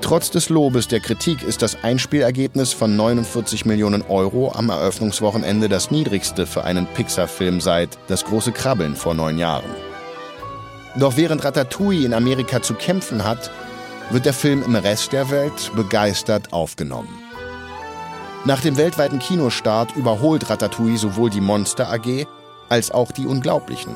Trotz 0.00 0.30
des 0.30 0.48
Lobes 0.48 0.88
der 0.88 1.00
Kritik 1.00 1.42
ist 1.42 1.62
das 1.62 1.82
Einspielergebnis 1.84 2.72
von 2.72 2.96
49 2.96 3.64
Millionen 3.64 4.02
Euro 4.02 4.52
am 4.52 4.70
Eröffnungswochenende 4.70 5.68
das 5.68 5.90
niedrigste 5.90 6.46
für 6.46 6.64
einen 6.64 6.86
Pixar-Film 6.86 7.60
seit 7.60 7.98
Das 8.08 8.24
große 8.24 8.52
Krabbeln 8.52 8.96
vor 8.96 9.14
neun 9.14 9.38
Jahren. 9.38 9.89
Doch 10.96 11.16
während 11.16 11.44
Ratatouille 11.44 12.04
in 12.04 12.14
Amerika 12.14 12.62
zu 12.62 12.74
kämpfen 12.74 13.24
hat, 13.24 13.50
wird 14.10 14.26
der 14.26 14.32
Film 14.32 14.62
im 14.62 14.74
Rest 14.74 15.12
der 15.12 15.30
Welt 15.30 15.70
begeistert 15.76 16.52
aufgenommen. 16.52 17.16
Nach 18.44 18.60
dem 18.60 18.76
weltweiten 18.76 19.18
Kinostart 19.18 19.94
überholt 19.96 20.48
Ratatouille 20.48 20.98
sowohl 20.98 21.30
die 21.30 21.40
Monster 21.40 21.92
AG 21.92 22.26
als 22.68 22.90
auch 22.90 23.12
die 23.12 23.26
Unglaublichen. 23.26 23.94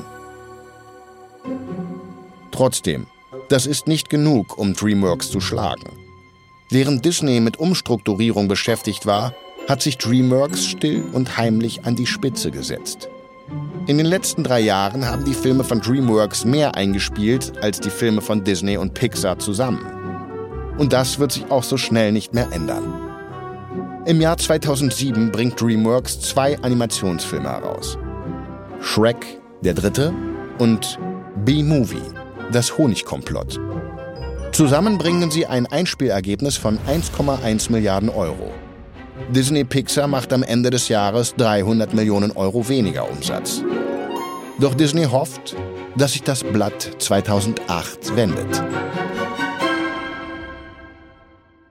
Trotzdem, 2.51 3.07
das 3.49 3.65
ist 3.65 3.87
nicht 3.87 4.09
genug, 4.09 4.57
um 4.57 4.73
DreamWorks 4.73 5.29
zu 5.29 5.41
schlagen. 5.41 5.91
Während 6.69 7.03
Disney 7.03 7.41
mit 7.41 7.57
Umstrukturierung 7.57 8.47
beschäftigt 8.47 9.05
war, 9.05 9.33
hat 9.67 9.81
sich 9.81 9.97
DreamWorks 9.97 10.65
still 10.65 11.03
und 11.11 11.37
heimlich 11.37 11.85
an 11.85 11.95
die 11.95 12.07
Spitze 12.07 12.51
gesetzt. 12.51 13.09
In 13.87 13.99
den 13.99 14.07
letzten 14.07 14.43
drei 14.43 14.61
Jahren 14.61 15.05
haben 15.05 15.25
die 15.25 15.35
Filme 15.35 15.63
von 15.63 15.79
DreamWorks 15.79 16.43
mehr 16.43 16.73
eingespielt 16.73 17.53
als 17.61 17.79
die 17.79 17.91
Filme 17.91 18.19
von 18.19 18.43
Disney 18.43 18.77
und 18.77 18.95
Pixar 18.95 19.37
zusammen. 19.37 19.85
Und 20.79 20.91
das 20.91 21.19
wird 21.19 21.31
sich 21.31 21.51
auch 21.51 21.61
so 21.61 21.77
schnell 21.77 22.11
nicht 22.11 22.33
mehr 22.33 22.47
ändern. 22.51 22.83
Im 24.07 24.19
Jahr 24.21 24.37
2007 24.37 25.31
bringt 25.31 25.61
DreamWorks 25.61 26.19
zwei 26.19 26.57
Animationsfilme 26.63 27.47
heraus. 27.47 27.99
Shrek, 28.81 29.39
der 29.61 29.75
dritte, 29.75 30.11
und 30.57 30.97
B-Movie, 31.45 32.01
das 32.51 32.79
Honigkomplott. 32.79 33.59
Zusammen 34.51 34.97
bringen 34.97 35.29
sie 35.29 35.45
ein 35.45 35.67
Einspielergebnis 35.67 36.57
von 36.57 36.79
1,1 36.87 37.71
Milliarden 37.71 38.09
Euro. 38.09 38.51
Disney 39.29 39.63
Pixar 39.63 40.07
macht 40.07 40.33
am 40.33 40.43
Ende 40.43 40.69
des 40.69 40.87
Jahres 40.87 41.35
300 41.35 41.93
Millionen 41.93 42.31
Euro 42.31 42.67
weniger 42.67 43.09
Umsatz. 43.09 43.63
Doch 44.59 44.73
Disney 44.73 45.05
hofft, 45.05 45.55
dass 45.97 46.13
sich 46.13 46.23
das 46.23 46.43
Blatt 46.43 46.95
2008 46.99 48.15
wendet. 48.15 48.63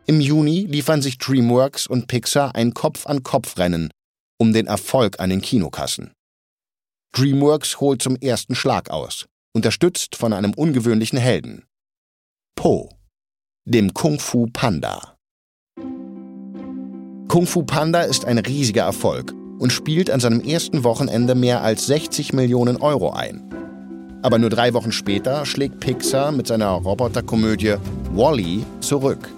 Im 0.07 0.21
Juni 0.21 0.67
liefern 0.69 1.03
sich 1.03 1.19
DreamWorks 1.19 1.87
und 1.87 2.09
Pixar 2.09 2.55
ein 2.55 2.75
Kopf-an-Kopf-Rennen 2.75 3.91
um 4.39 4.53
den 4.53 4.67
Erfolg 4.67 5.21
an 5.21 5.31
den 5.31 5.41
Kinokassen. 5.41 6.13
DreamWorks 7.13 7.81
holt 7.81 8.03
zum 8.03 8.17
ersten 8.17 8.55
Schlag 8.55 8.91
aus 8.91 9.27
unterstützt 9.55 10.17
von 10.17 10.33
einem 10.33 10.53
ungewöhnlichen 10.53 11.19
Helden. 11.19 11.65
Po, 12.57 12.91
dem 13.65 13.95
Kung 13.95 14.19
Fu 14.19 14.49
Panda. 14.53 15.14
Kung 17.29 17.47
Fu 17.47 17.63
Panda 17.63 18.03
ist 18.03 18.27
ein 18.27 18.39
riesiger 18.39 18.83
Erfolg 18.83 19.33
und 19.59 19.73
spielt 19.73 20.11
an 20.11 20.21
seinem 20.21 20.41
ersten 20.41 20.85
Wochenende 20.85 21.35
mehr 21.35 21.63
als 21.63 21.87
60 21.87 22.33
Millionen 22.33 22.77
Euro 22.77 23.11
ein. 23.11 23.43
Aber 24.23 24.39
nur 24.39 24.51
drei 24.51 24.73
Wochen 24.75 24.93
später 24.93 25.45
schlägt 25.45 25.81
Pixar 25.81 26.33
mit 26.33 26.47
seiner 26.47 26.71
Roboterkomödie 26.71 27.77
Wally 28.15 28.65
zurück. 28.81 29.29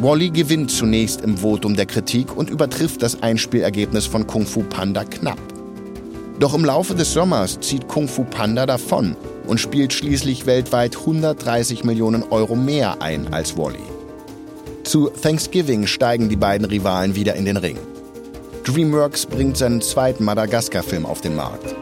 Wally 0.00 0.30
gewinnt 0.30 0.70
zunächst 0.70 1.20
im 1.20 1.36
Votum 1.36 1.76
der 1.76 1.86
Kritik 1.86 2.36
und 2.36 2.50
übertrifft 2.50 3.02
das 3.02 3.22
Einspielergebnis 3.22 4.06
von 4.06 4.26
Kung 4.26 4.46
Fu 4.46 4.62
Panda 4.62 5.04
knapp. 5.04 5.38
Doch 6.38 6.54
im 6.54 6.64
Laufe 6.64 6.94
des 6.94 7.12
Sommers 7.12 7.60
zieht 7.60 7.88
Kung 7.88 8.08
Fu 8.08 8.24
Panda 8.24 8.64
davon 8.64 9.16
und 9.46 9.60
spielt 9.60 9.92
schließlich 9.92 10.46
weltweit 10.46 10.96
130 10.96 11.84
Millionen 11.84 12.22
Euro 12.30 12.56
mehr 12.56 13.02
ein 13.02 13.32
als 13.32 13.56
Wally. 13.56 13.91
Zu 14.92 15.08
Thanksgiving 15.08 15.86
steigen 15.86 16.28
die 16.28 16.36
beiden 16.36 16.66
Rivalen 16.66 17.14
wieder 17.14 17.34
in 17.34 17.46
den 17.46 17.56
Ring. 17.56 17.78
DreamWorks 18.64 19.24
bringt 19.24 19.56
seinen 19.56 19.80
zweiten 19.80 20.22
Madagaskar-Film 20.22 21.06
auf 21.06 21.22
den 21.22 21.34
Markt. 21.34 21.74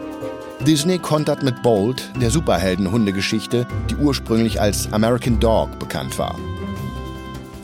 Disney 0.64 0.96
kontert 0.96 1.42
mit 1.42 1.60
Bold, 1.60 2.08
der 2.20 2.30
Superhelden-Hundegeschichte, 2.30 3.66
die 3.90 3.96
ursprünglich 3.96 4.60
als 4.60 4.92
American 4.92 5.40
Dog 5.40 5.76
bekannt 5.80 6.20
war. 6.20 6.38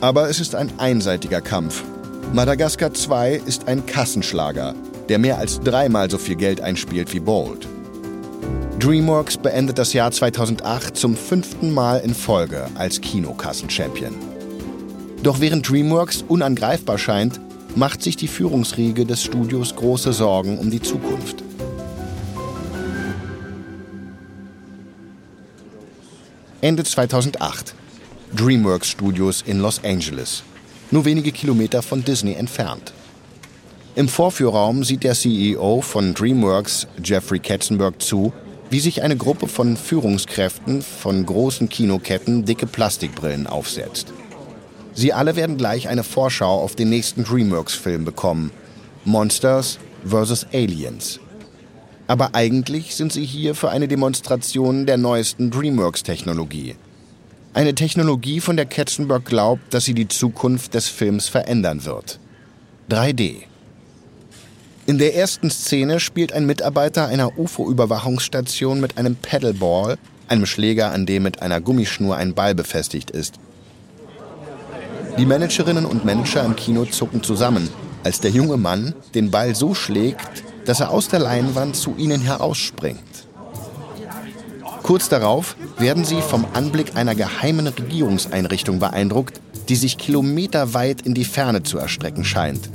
Aber 0.01 0.29
es 0.29 0.41
ist 0.41 0.53
ein 0.53 0.69
einseitiger 0.79 1.39
Kampf. 1.39 1.81
Madagaskar 2.33 2.93
2 2.93 3.41
ist 3.45 3.69
ein 3.69 3.85
Kassenschlager, 3.85 4.75
der 5.07 5.17
mehr 5.17 5.37
als 5.37 5.61
dreimal 5.61 6.11
so 6.11 6.17
viel 6.17 6.35
Geld 6.35 6.59
einspielt 6.59 7.13
wie 7.13 7.21
Bold. 7.21 7.69
DreamWorks 8.79 9.37
beendet 9.37 9.77
das 9.77 9.93
Jahr 9.93 10.11
2008 10.11 10.97
zum 10.97 11.15
fünften 11.15 11.73
Mal 11.73 11.99
in 11.99 12.13
Folge 12.13 12.65
als 12.75 12.99
Kinokassen-Champion. 12.99 14.26
Doch 15.23 15.39
während 15.39 15.67
DreamWorks 15.69 16.23
unangreifbar 16.27 16.97
scheint, 16.97 17.39
macht 17.75 18.01
sich 18.01 18.15
die 18.15 18.27
Führungsriege 18.27 19.05
des 19.05 19.23
Studios 19.23 19.75
große 19.75 20.13
Sorgen 20.13 20.57
um 20.57 20.71
die 20.71 20.81
Zukunft. 20.81 21.43
Ende 26.61 26.83
2008. 26.83 27.75
DreamWorks 28.35 28.89
Studios 28.89 29.43
in 29.45 29.59
Los 29.59 29.83
Angeles, 29.83 30.43
nur 30.91 31.05
wenige 31.05 31.31
Kilometer 31.31 31.81
von 31.81 32.03
Disney 32.03 32.33
entfernt. 32.33 32.93
Im 33.95 34.09
Vorführraum 34.09 34.83
sieht 34.83 35.03
der 35.03 35.13
CEO 35.13 35.81
von 35.81 36.13
DreamWorks, 36.13 36.87
Jeffrey 37.03 37.39
Katzenberg, 37.39 38.01
zu, 38.01 38.33
wie 38.69 38.79
sich 38.79 39.01
eine 39.01 39.15
Gruppe 39.15 39.47
von 39.47 39.77
Führungskräften 39.77 40.81
von 40.81 41.25
großen 41.25 41.69
Kinoketten 41.69 42.43
dicke 42.43 42.67
Plastikbrillen 42.67 43.47
aufsetzt. 43.47 44.11
Sie 44.97 45.13
alle 45.13 45.35
werden 45.35 45.57
gleich 45.57 45.87
eine 45.87 46.03
Vorschau 46.03 46.59
auf 46.59 46.75
den 46.75 46.89
nächsten 46.89 47.23
DreamWorks-Film 47.23 48.03
bekommen: 48.03 48.49
Monsters 49.05 49.77
vs. 50.03 50.47
Aliens. 50.51 51.19
Aber 52.07 52.33
eigentlich 52.33 52.95
sind 52.95 53.13
sie 53.13 53.23
hier 53.23 53.53
für 53.53 53.69
eine 53.69 53.87
Demonstration 53.87 54.87
der 54.87 54.97
neuesten 54.97 55.51
DreamWorks-Technologie. 55.51 56.77
Eine 57.53 57.75
Technologie, 57.75 58.41
von 58.41 58.57
der 58.57 58.65
Katzenberg 58.65 59.23
glaubt, 59.25 59.71
dass 59.71 59.85
sie 59.85 59.93
die 59.93 60.07
Zukunft 60.07 60.73
des 60.73 60.87
Films 60.87 61.27
verändern 61.27 61.85
wird. 61.85 62.19
3D. 62.89 63.43
In 64.87 64.97
der 64.97 65.15
ersten 65.15 65.51
Szene 65.51 65.99
spielt 65.99 66.33
ein 66.33 66.47
Mitarbeiter 66.47 67.05
einer 67.05 67.37
UFO-Überwachungsstation 67.37 68.79
mit 68.79 68.97
einem 68.97 69.15
Paddleball, 69.15 69.99
einem 70.27 70.47
Schläger, 70.47 70.91
an 70.91 71.05
dem 71.05 71.21
mit 71.21 71.43
einer 71.43 71.61
Gummischnur 71.61 72.15
ein 72.15 72.33
Ball 72.33 72.55
befestigt 72.55 73.11
ist. 73.11 73.35
Die 75.17 75.25
Managerinnen 75.25 75.85
und 75.85 76.05
Manager 76.05 76.45
im 76.45 76.55
Kino 76.55 76.85
zucken 76.85 77.23
zusammen, 77.23 77.69
als 78.03 78.19
der 78.21 78.31
junge 78.31 78.57
Mann 78.57 78.93
den 79.15 79.31
Ball 79.31 79.55
so 79.55 79.73
schlägt, 79.73 80.43
dass 80.65 80.79
er 80.79 80.91
aus 80.91 81.07
der 81.07 81.19
Leinwand 81.19 81.75
zu 81.75 81.95
ihnen 81.97 82.21
herausspringt. 82.21 82.99
Kurz 84.83 85.09
darauf 85.09 85.55
werden 85.79 86.05
sie 86.05 86.21
vom 86.21 86.45
Anblick 86.53 86.95
einer 86.95 87.15
geheimen 87.15 87.67
Regierungseinrichtung 87.67 88.79
beeindruckt, 88.79 89.41
die 89.69 89.75
sich 89.75 89.97
kilometerweit 89.97 91.01
in 91.01 91.13
die 91.13 91.25
Ferne 91.25 91.63
zu 91.63 91.77
erstrecken 91.77 92.23
scheint. 92.23 92.69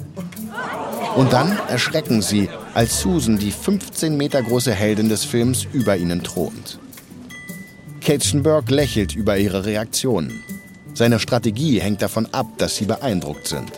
Und 1.17 1.33
dann 1.33 1.57
erschrecken 1.69 2.23
sie, 2.23 2.49
als 2.75 3.01
Susan, 3.01 3.39
die 3.39 3.51
15 3.51 4.17
Meter 4.17 4.43
große 4.43 4.73
Heldin 4.73 5.09
des 5.09 5.25
Films, 5.25 5.67
über 5.73 5.97
ihnen 5.97 6.23
thront. 6.23 6.79
Katzenberg 8.01 8.69
lächelt 8.71 9.15
über 9.15 9.39
ihre 9.39 9.65
Reaktionen. 9.65 10.43
Seine 10.95 11.19
Strategie 11.19 11.81
hängt 11.81 12.03
davon 12.03 12.29
ab, 12.33 12.47
dass 12.59 12.77
sie 12.77 12.85
beeindruckt 12.85 13.49
sind. 13.49 13.73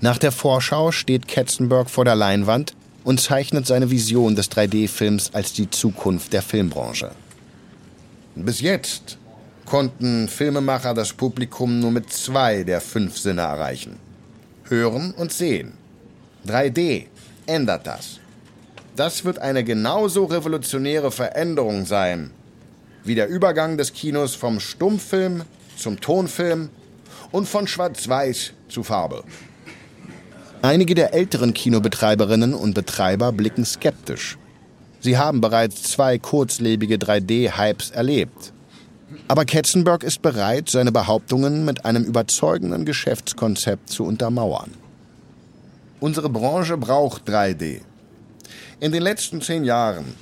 Nach 0.00 0.18
der 0.18 0.32
Vorschau 0.32 0.92
steht 0.92 1.28
Katzenberg 1.28 1.90
vor 1.90 2.04
der 2.04 2.14
Leinwand 2.14 2.74
und 3.04 3.20
zeichnet 3.20 3.66
seine 3.66 3.90
Vision 3.90 4.34
des 4.34 4.50
3D-Films 4.50 5.34
als 5.34 5.52
die 5.52 5.70
Zukunft 5.70 6.32
der 6.32 6.42
Filmbranche. 6.42 7.12
Bis 8.34 8.60
jetzt 8.60 9.18
konnten 9.66 10.28
Filmemacher 10.28 10.94
das 10.94 11.12
Publikum 11.12 11.78
nur 11.80 11.90
mit 11.90 12.12
zwei 12.12 12.64
der 12.64 12.80
fünf 12.80 13.18
Sinne 13.18 13.42
erreichen. 13.42 13.98
Hören 14.64 15.12
und 15.12 15.32
Sehen. 15.32 15.74
3D 16.46 17.06
ändert 17.46 17.86
das. 17.86 18.18
Das 18.96 19.24
wird 19.24 19.38
eine 19.38 19.64
genauso 19.64 20.24
revolutionäre 20.24 21.10
Veränderung 21.10 21.86
sein, 21.86 22.30
wie 23.04 23.14
der 23.14 23.28
Übergang 23.28 23.76
des 23.76 23.92
Kinos 23.92 24.34
vom 24.34 24.60
Stummfilm 24.60 25.42
zum 25.76 26.00
Tonfilm 26.00 26.70
und 27.32 27.48
von 27.48 27.66
Schwarz-Weiß 27.66 28.52
zu 28.68 28.82
Farbe. 28.82 29.24
Einige 30.62 30.94
der 30.94 31.14
älteren 31.14 31.54
Kinobetreiberinnen 31.54 32.54
und 32.54 32.74
Betreiber 32.74 33.32
blicken 33.32 33.64
skeptisch. 33.64 34.36
Sie 35.00 35.16
haben 35.16 35.40
bereits 35.40 35.84
zwei 35.84 36.18
kurzlebige 36.18 36.96
3D-Hypes 36.96 37.92
erlebt. 37.92 38.52
Aber 39.26 39.46
Katzenberg 39.46 40.04
ist 40.04 40.20
bereit, 40.20 40.68
seine 40.68 40.92
Behauptungen 40.92 41.64
mit 41.64 41.84
einem 41.86 42.04
überzeugenden 42.04 42.84
Geschäftskonzept 42.84 43.88
zu 43.88 44.04
untermauern. 44.04 44.72
Unsere 46.00 46.28
Branche 46.28 46.76
braucht 46.76 47.28
3D. 47.28 47.80
In 48.80 48.92
den 48.92 49.02
letzten 49.02 49.40
zehn 49.40 49.64
Jahren 49.64 50.14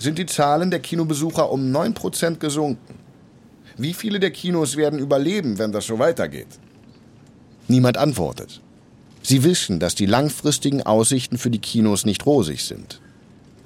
sind 0.00 0.18
die 0.18 0.26
Zahlen 0.26 0.70
der 0.70 0.80
Kinobesucher 0.80 1.50
um 1.52 1.70
9% 1.70 2.38
gesunken. 2.38 2.94
Wie 3.76 3.94
viele 3.94 4.18
der 4.18 4.30
Kinos 4.30 4.76
werden 4.76 4.98
überleben, 4.98 5.58
wenn 5.58 5.72
das 5.72 5.86
so 5.86 5.98
weitergeht? 5.98 6.48
Niemand 7.68 7.98
antwortet. 7.98 8.60
Sie 9.22 9.44
wissen, 9.44 9.78
dass 9.78 9.94
die 9.94 10.06
langfristigen 10.06 10.82
Aussichten 10.82 11.38
für 11.38 11.50
die 11.50 11.58
Kinos 11.58 12.04
nicht 12.04 12.24
rosig 12.26 12.64
sind. 12.64 13.00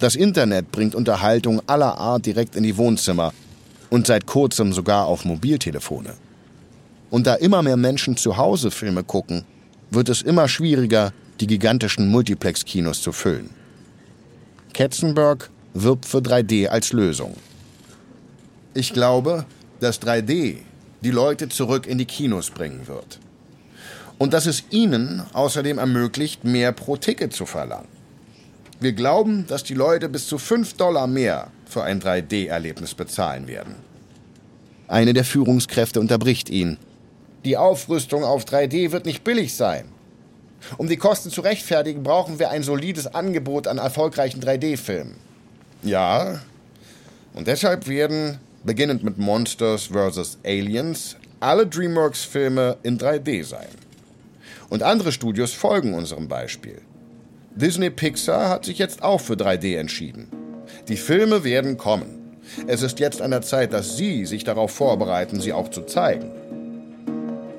Das 0.00 0.16
Internet 0.16 0.72
bringt 0.72 0.96
Unterhaltung 0.96 1.62
aller 1.66 1.96
Art 1.98 2.26
direkt 2.26 2.56
in 2.56 2.64
die 2.64 2.76
Wohnzimmer 2.76 3.32
und 3.90 4.06
seit 4.08 4.26
kurzem 4.26 4.72
sogar 4.72 5.06
auf 5.06 5.24
Mobiltelefone. 5.24 6.14
Und 7.10 7.28
da 7.28 7.34
immer 7.34 7.62
mehr 7.62 7.76
Menschen 7.76 8.16
zu 8.16 8.36
Hause 8.36 8.72
Filme 8.72 9.04
gucken, 9.04 9.44
wird 9.90 10.08
es 10.08 10.20
immer 10.22 10.48
schwieriger, 10.48 11.12
die 11.38 11.46
gigantischen 11.46 12.08
Multiplex-Kinos 12.08 13.00
zu 13.02 13.12
füllen. 13.12 13.50
Katzenberg 14.72 15.50
wirbt 15.74 16.06
für 16.06 16.18
3D 16.18 16.68
als 16.68 16.92
Lösung. 16.92 17.34
Ich 18.72 18.92
glaube, 18.92 19.44
dass 19.80 20.00
3D 20.00 20.58
die 21.02 21.10
Leute 21.10 21.48
zurück 21.48 21.86
in 21.86 21.98
die 21.98 22.06
Kinos 22.06 22.50
bringen 22.50 22.86
wird 22.86 23.20
und 24.18 24.32
dass 24.32 24.46
es 24.46 24.64
ihnen 24.70 25.22
außerdem 25.32 25.78
ermöglicht, 25.78 26.44
mehr 26.44 26.72
pro 26.72 26.96
Ticket 26.96 27.32
zu 27.32 27.46
verlangen. 27.46 27.88
Wir 28.80 28.92
glauben, 28.92 29.46
dass 29.46 29.64
die 29.64 29.74
Leute 29.74 30.08
bis 30.08 30.26
zu 30.26 30.38
5 30.38 30.74
Dollar 30.74 31.06
mehr 31.06 31.50
für 31.66 31.82
ein 31.82 32.00
3D-Erlebnis 32.00 32.94
bezahlen 32.94 33.48
werden. 33.48 33.76
Eine 34.88 35.12
der 35.12 35.24
Führungskräfte 35.24 36.00
unterbricht 36.00 36.50
ihn. 36.50 36.78
Die 37.44 37.56
Aufrüstung 37.56 38.24
auf 38.24 38.44
3D 38.44 38.92
wird 38.92 39.06
nicht 39.06 39.24
billig 39.24 39.54
sein. 39.54 39.86
Um 40.78 40.88
die 40.88 40.96
Kosten 40.96 41.30
zu 41.30 41.40
rechtfertigen, 41.40 42.02
brauchen 42.02 42.38
wir 42.38 42.50
ein 42.50 42.62
solides 42.62 43.06
Angebot 43.06 43.66
an 43.66 43.78
erfolgreichen 43.78 44.42
3D-Filmen. 44.42 45.16
Ja, 45.84 46.40
und 47.34 47.46
deshalb 47.46 47.86
werden, 47.86 48.38
beginnend 48.64 49.04
mit 49.04 49.18
Monsters 49.18 49.90
vs. 49.92 50.38
Aliens, 50.44 51.16
alle 51.40 51.66
DreamWorks-Filme 51.66 52.78
in 52.82 52.98
3D 52.98 53.44
sein. 53.44 53.68
Und 54.70 54.82
andere 54.82 55.12
Studios 55.12 55.52
folgen 55.52 55.92
unserem 55.92 56.26
Beispiel. 56.26 56.80
Disney 57.54 57.90
Pixar 57.90 58.48
hat 58.48 58.64
sich 58.64 58.78
jetzt 58.78 59.02
auch 59.02 59.20
für 59.20 59.34
3D 59.34 59.76
entschieden. 59.76 60.28
Die 60.88 60.96
Filme 60.96 61.44
werden 61.44 61.76
kommen. 61.76 62.38
Es 62.66 62.82
ist 62.82 62.98
jetzt 62.98 63.20
an 63.20 63.30
der 63.30 63.42
Zeit, 63.42 63.72
dass 63.72 63.96
Sie 63.96 64.24
sich 64.24 64.44
darauf 64.44 64.70
vorbereiten, 64.70 65.40
sie 65.40 65.52
auch 65.52 65.70
zu 65.70 65.82
zeigen. 65.82 66.30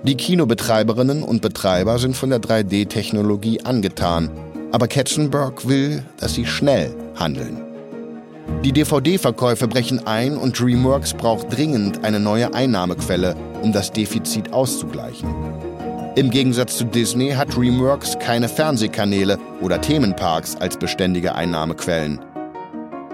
Die 0.04 0.18
Kinobetreiberinnen 0.18 1.24
und 1.24 1.42
Betreiber 1.42 1.98
sind 1.98 2.16
von 2.16 2.30
der 2.30 2.40
3D-Technologie 2.40 3.62
angetan, 3.62 4.30
aber 4.72 4.88
Katzenberg 4.88 5.68
will, 5.68 6.04
dass 6.20 6.36
sie 6.36 6.46
schnell 6.46 6.94
handeln. 7.16 7.65
Die 8.64 8.72
DVD-Verkäufe 8.72 9.68
brechen 9.68 10.06
ein 10.06 10.38
und 10.38 10.60
DreamWorks 10.60 11.14
braucht 11.14 11.56
dringend 11.56 12.04
eine 12.04 12.20
neue 12.20 12.54
Einnahmequelle, 12.54 13.36
um 13.62 13.72
das 13.72 13.92
Defizit 13.92 14.54
auszugleichen. 14.54 15.30
Im 16.16 16.30
Gegensatz 16.30 16.78
zu 16.78 16.86
Disney 16.86 17.32
hat 17.32 17.56
DreamWorks 17.56 18.18
keine 18.20 18.48
Fernsehkanäle 18.48 19.38
oder 19.62 19.82
Themenparks 19.82 20.56
als 20.56 20.78
beständige 20.78 21.36
Einnahmequellen. 21.36 22.20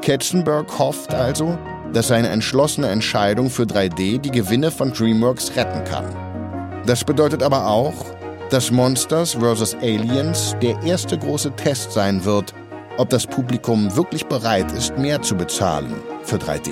Katzenberg 0.02 0.78
hofft 0.78 1.14
also, 1.14 1.58
dass 1.94 2.08
seine 2.08 2.30
entschlossene 2.30 2.88
Entscheidung 2.88 3.50
für 3.50 3.64
3D 3.64 4.20
die 4.20 4.32
Gewinne 4.32 4.72
von 4.72 4.92
DreamWorks 4.92 5.56
retten 5.56 5.84
kann. 5.84 6.06
Das 6.86 7.04
bedeutet 7.04 7.44
aber 7.44 7.68
auch, 7.68 7.94
dass 8.50 8.72
Monsters 8.72 9.36
vs. 9.36 9.76
Aliens 9.76 10.56
der 10.62 10.82
erste 10.84 11.18
große 11.18 11.56
Test 11.56 11.92
sein 11.94 12.26
wird, 12.26 12.54
ob 13.02 13.10
das 13.10 13.26
Publikum 13.26 13.96
wirklich 13.96 14.28
bereit 14.28 14.72
ist, 14.74 14.96
mehr 14.96 15.20
zu 15.24 15.36
bezahlen 15.36 15.92
für 16.24 16.36
3D. 16.36 16.70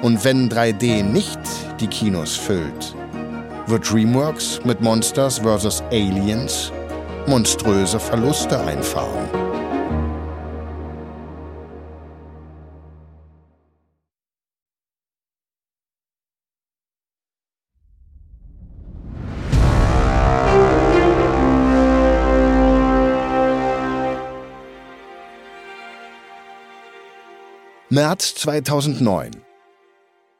Und 0.00 0.24
wenn 0.24 0.48
3D 0.48 1.02
nicht 1.02 1.38
die 1.80 1.86
Kinos 1.86 2.34
füllt, 2.34 2.94
wird 3.66 3.92
DreamWorks 3.92 4.60
mit 4.64 4.80
Monsters 4.80 5.40
vs. 5.40 5.82
Aliens 5.90 6.72
monströse 7.26 8.00
Verluste 8.00 8.58
einfahren. 8.58 9.49
März 27.92 28.36
2009 28.36 29.32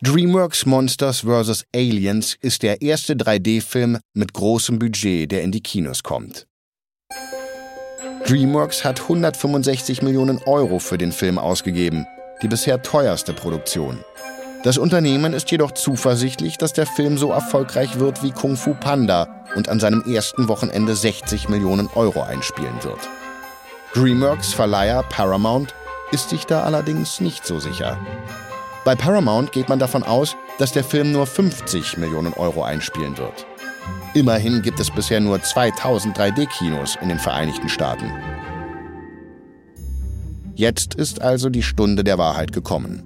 DreamWorks 0.03 0.67
Monsters 0.67 1.23
vs. 1.23 1.65
Aliens 1.75 2.37
ist 2.41 2.63
der 2.63 2.81
erste 2.81 3.15
3D-Film 3.15 3.99
mit 4.15 4.33
großem 4.33 4.79
Budget, 4.79 5.33
der 5.33 5.43
in 5.43 5.51
die 5.51 5.61
Kinos 5.61 6.05
kommt. 6.05 6.47
DreamWorks 8.25 8.85
hat 8.85 9.01
165 9.01 10.01
Millionen 10.01 10.39
Euro 10.47 10.79
für 10.79 10.97
den 10.97 11.11
Film 11.11 11.41
ausgegeben, 11.41 12.07
die 12.41 12.47
bisher 12.47 12.83
teuerste 12.83 13.33
Produktion. 13.33 13.99
Das 14.63 14.79
Unternehmen 14.79 15.33
ist 15.33 15.51
jedoch 15.51 15.73
zuversichtlich, 15.73 16.57
dass 16.57 16.73
der 16.73 16.87
Film 16.87 17.19
so 17.19 17.33
erfolgreich 17.33 17.99
wird 17.99 18.23
wie 18.23 18.31
Kung 18.31 18.57
Fu 18.57 18.75
Panda 18.75 19.45
und 19.57 19.69
an 19.69 19.81
seinem 19.81 20.03
ersten 20.03 20.47
Wochenende 20.47 20.95
60 20.95 21.49
Millionen 21.49 21.89
Euro 21.97 22.23
einspielen 22.23 22.85
wird. 22.85 23.01
DreamWorks 23.95 24.53
Verleiher 24.53 25.03
Paramount 25.03 25.75
ist 26.13 26.31
sich 26.31 26.47
da 26.47 26.63
allerdings 26.63 27.21
nicht 27.21 27.47
so 27.47 27.59
sicher. 27.59 27.99
Bei 28.85 28.95
Paramount 28.95 29.53
geht 29.53 29.69
man 29.69 29.79
davon 29.79 30.03
aus, 30.03 30.37
dass 30.59 30.73
der 30.73 30.85
Film 30.85 31.13
nur 31.13 31.27
50 31.27 31.99
Millionen 31.99 32.33
Euro 32.33 32.63
einspielen 32.63 33.19
wird. 33.19 33.47
Immerhin 34.15 34.63
gibt 34.63 34.81
es 34.81 34.91
bisher 34.91 35.21
nur 35.21 35.41
2000 35.41 36.17
3D-Kinos 36.17 36.97
in 37.01 37.09
den 37.09 37.19
Vereinigten 37.19 37.69
Staaten. 37.69 38.11
Jetzt 40.55 40.95
ist 40.95 41.23
also 41.23 41.49
die 41.49 41.63
Stunde 41.63 42.05
der 42.05 42.19
Wahrheit 42.19 42.53
gekommen. 42.53 43.03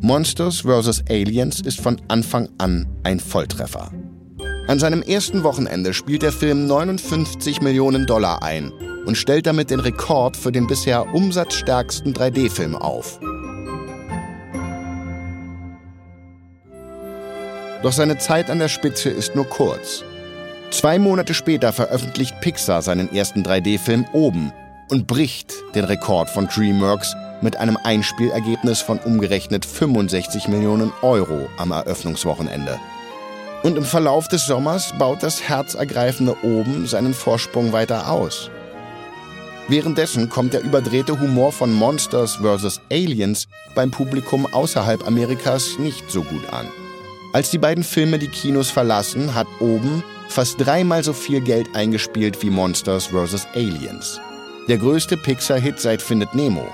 Monsters 0.00 0.60
vs. 0.60 1.04
Aliens 1.08 1.60
ist 1.60 1.80
von 1.80 2.00
Anfang 2.08 2.48
an 2.58 2.86
ein 3.02 3.18
Volltreffer. 3.18 3.90
An 4.68 4.78
seinem 4.78 5.02
ersten 5.02 5.42
Wochenende 5.42 5.94
spielt 5.94 6.22
der 6.22 6.32
Film 6.32 6.66
59 6.66 7.62
Millionen 7.62 8.06
Dollar 8.06 8.42
ein 8.42 8.72
und 9.06 9.16
stellt 9.16 9.46
damit 9.46 9.70
den 9.70 9.80
Rekord 9.80 10.36
für 10.36 10.52
den 10.52 10.66
bisher 10.66 11.14
umsatzstärksten 11.14 12.12
3D-Film 12.12 12.74
auf. 12.74 13.18
Doch 17.82 17.92
seine 17.92 18.18
Zeit 18.18 18.50
an 18.50 18.58
der 18.58 18.68
Spitze 18.68 19.10
ist 19.10 19.34
nur 19.34 19.44
kurz. 19.44 20.04
Zwei 20.70 20.98
Monate 20.98 21.34
später 21.34 21.72
veröffentlicht 21.72 22.40
Pixar 22.40 22.82
seinen 22.82 23.12
ersten 23.14 23.42
3D-Film 23.42 24.06
Oben 24.12 24.52
und 24.90 25.06
bricht 25.06 25.54
den 25.74 25.84
Rekord 25.84 26.28
von 26.28 26.48
DreamWorks 26.48 27.14
mit 27.42 27.56
einem 27.56 27.76
Einspielergebnis 27.76 28.80
von 28.80 28.98
umgerechnet 28.98 29.64
65 29.64 30.48
Millionen 30.48 30.92
Euro 31.02 31.48
am 31.58 31.70
Eröffnungswochenende. 31.70 32.78
Und 33.62 33.76
im 33.76 33.84
Verlauf 33.84 34.28
des 34.28 34.46
Sommers 34.46 34.92
baut 34.98 35.22
das 35.22 35.42
herzergreifende 35.42 36.36
Oben 36.42 36.86
seinen 36.86 37.14
Vorsprung 37.14 37.72
weiter 37.72 38.10
aus. 38.10 38.50
Währenddessen 39.68 40.28
kommt 40.28 40.52
der 40.52 40.62
überdrehte 40.62 41.18
Humor 41.18 41.50
von 41.50 41.72
Monsters 41.72 42.36
vs. 42.36 42.80
Aliens 42.90 43.48
beim 43.74 43.90
Publikum 43.90 44.46
außerhalb 44.46 45.04
Amerikas 45.06 45.78
nicht 45.78 46.08
so 46.08 46.22
gut 46.22 46.52
an. 46.52 46.66
Als 47.32 47.50
die 47.50 47.58
beiden 47.58 47.82
Filme 47.82 48.20
die 48.20 48.28
Kinos 48.28 48.70
verlassen, 48.70 49.34
hat 49.34 49.48
Oben 49.58 50.04
fast 50.28 50.64
dreimal 50.64 51.02
so 51.02 51.12
viel 51.12 51.40
Geld 51.40 51.74
eingespielt 51.74 52.40
wie 52.42 52.50
Monsters 52.50 53.06
vs. 53.06 53.46
Aliens. 53.54 54.20
Der 54.68 54.78
größte 54.78 55.16
Pixar-Hit 55.16 55.80
seit 55.80 56.00
Findet 56.00 56.34
Nemo. 56.34 56.66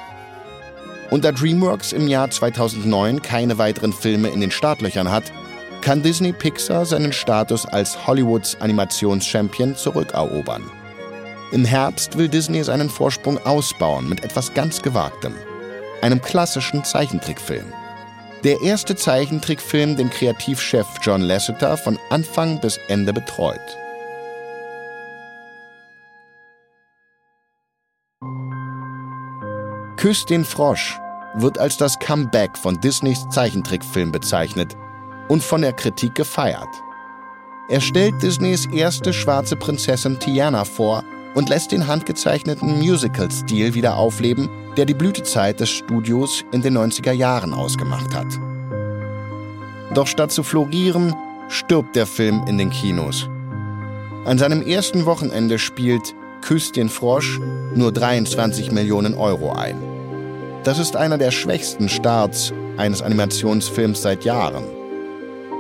Und 1.11 1.25
da 1.25 1.33
DreamWorks 1.33 1.93
im 1.93 2.09
Jahr 2.09 2.31
2009 2.31 3.23
keine 3.23 3.57
weiteren 3.57 3.93
Filme 3.93 4.29
in 4.29 4.41
den 4.41 4.51
Startlöchern 4.51 5.11
hat, 5.11 5.25
kann 5.81 6.03
Disney 6.03 6.33
Pixar 6.33 6.85
seinen 6.85 7.13
Status 7.13 7.67
als 7.67 8.07
Hollywoods 8.07 8.57
Animationschampion 8.61 9.77
zurückerobern. 9.77 10.63
Im 11.53 11.67
Herbst 11.67 12.17
will 12.17 12.31
Disney 12.31 12.65
seinen 12.65 12.89
Vorsprung 12.89 13.37
ausbauen 13.45 14.09
mit 14.09 14.25
etwas 14.25 14.55
ganz 14.55 14.81
Gewagtem. 14.81 15.35
Einem 16.01 16.23
klassischen 16.23 16.83
Zeichentrickfilm. 16.83 17.67
Der 18.43 18.63
erste 18.63 18.97
Zeichentrickfilm, 18.97 19.97
den 19.97 20.09
Kreativchef 20.09 20.87
John 21.03 21.21
Lasseter 21.21 21.77
von 21.77 21.99
Anfang 22.09 22.59
bis 22.59 22.79
Ende 22.89 23.13
betreut. 23.13 23.61
Küss 29.99 30.25
den 30.25 30.47
Frosch 30.47 30.99
wird 31.35 31.59
als 31.59 31.77
das 31.77 31.99
Comeback 31.99 32.57
von 32.57 32.81
Disneys 32.81 33.29
Zeichentrickfilm 33.29 34.11
bezeichnet 34.11 34.75
und 35.29 35.43
von 35.43 35.61
der 35.61 35.75
Kritik 35.75 36.15
gefeiert. 36.15 36.83
Er 37.69 37.83
stellt 37.83 38.23
Disneys 38.23 38.65
erste 38.73 39.13
schwarze 39.13 39.57
Prinzessin 39.57 40.19
Tiana 40.19 40.65
vor 40.65 41.05
und 41.35 41.49
lässt 41.49 41.73
den 41.73 41.87
handgezeichneten 41.87 42.79
Musical-Stil 42.79 43.75
wieder 43.75 43.97
aufleben, 43.97 44.49
der 44.77 44.85
die 44.85 44.95
Blütezeit 44.95 45.61
des 45.61 45.71
Studios 45.71 46.45
in 46.53 46.63
den 46.63 46.77
90er 46.77 47.13
Jahren 47.13 47.55
ausgemacht 47.55 48.15
hat. 48.15 48.27
Doch 49.95 50.07
statt 50.07 50.33
zu 50.33 50.43
florieren, 50.43 51.15
stirbt 51.49 51.97
der 51.97 52.07
Film 52.07 52.43
in 52.47 52.59
den 52.59 52.71
Kinos. 52.71 53.29
An 54.25 54.39
seinem 54.39 54.63
ersten 54.63 55.05
Wochenende 55.05 55.59
spielt 55.59 56.15
Küss 56.43 56.73
den 56.73 56.89
Frosch 56.89 57.41
nur 57.75 57.93
23 57.93 58.73
Millionen 58.73 59.15
Euro 59.15 59.53
ein. 59.53 59.77
Das 60.65 60.79
ist 60.79 60.97
einer 60.97 61.19
der 61.19 61.31
schwächsten 61.31 61.89
Starts 61.89 62.53
eines 62.77 63.03
Animationsfilms 63.03 64.03
seit 64.03 64.25
Jahren. 64.25 64.65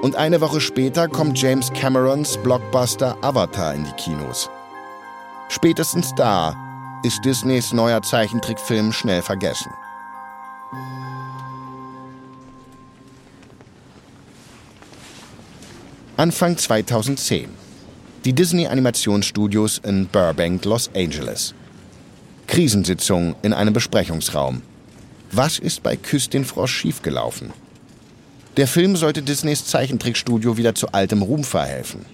Und 0.01 0.17
eine 0.17 0.41
Woche 0.41 0.61
später 0.61 1.09
kommt 1.09 1.41
James 1.41 1.73
Camerons 1.73 2.37
Blockbuster 2.39 3.17
Avatar 3.21 3.75
in 3.75 3.85
die 3.85 3.93
Kinos. 3.93 4.49
Spätestens 5.55 6.15
da 6.15 6.57
ist 7.03 7.27
Disneys 7.27 7.75
neuer 7.75 8.01
Zeichentrickfilm 8.01 8.91
schnell 8.91 9.21
vergessen. 9.21 9.71
Anfang 16.17 16.57
2010. 16.57 17.51
Die 18.25 18.33
Disney 18.33 18.67
Animationsstudios 18.67 19.77
in 19.85 20.07
Burbank, 20.07 20.65
Los 20.65 20.91
Angeles. 20.97 21.53
Krisensitzung 22.47 23.37
in 23.43 23.53
einem 23.53 23.75
Besprechungsraum. 23.75 24.63
Was 25.33 25.59
ist 25.59 25.83
bei 25.83 25.97
Küss 25.97 26.31
den 26.31 26.47
Frosch 26.47 26.75
schiefgelaufen? 26.75 27.53
Der 28.57 28.67
Film 28.67 28.97
sollte 28.97 29.21
Disneys 29.21 29.67
Zeichentrickstudio 29.67 30.57
wieder 30.57 30.75
zu 30.75 30.89
altem 30.93 31.21
Ruhm 31.21 31.45
verhelfen. 31.45 32.07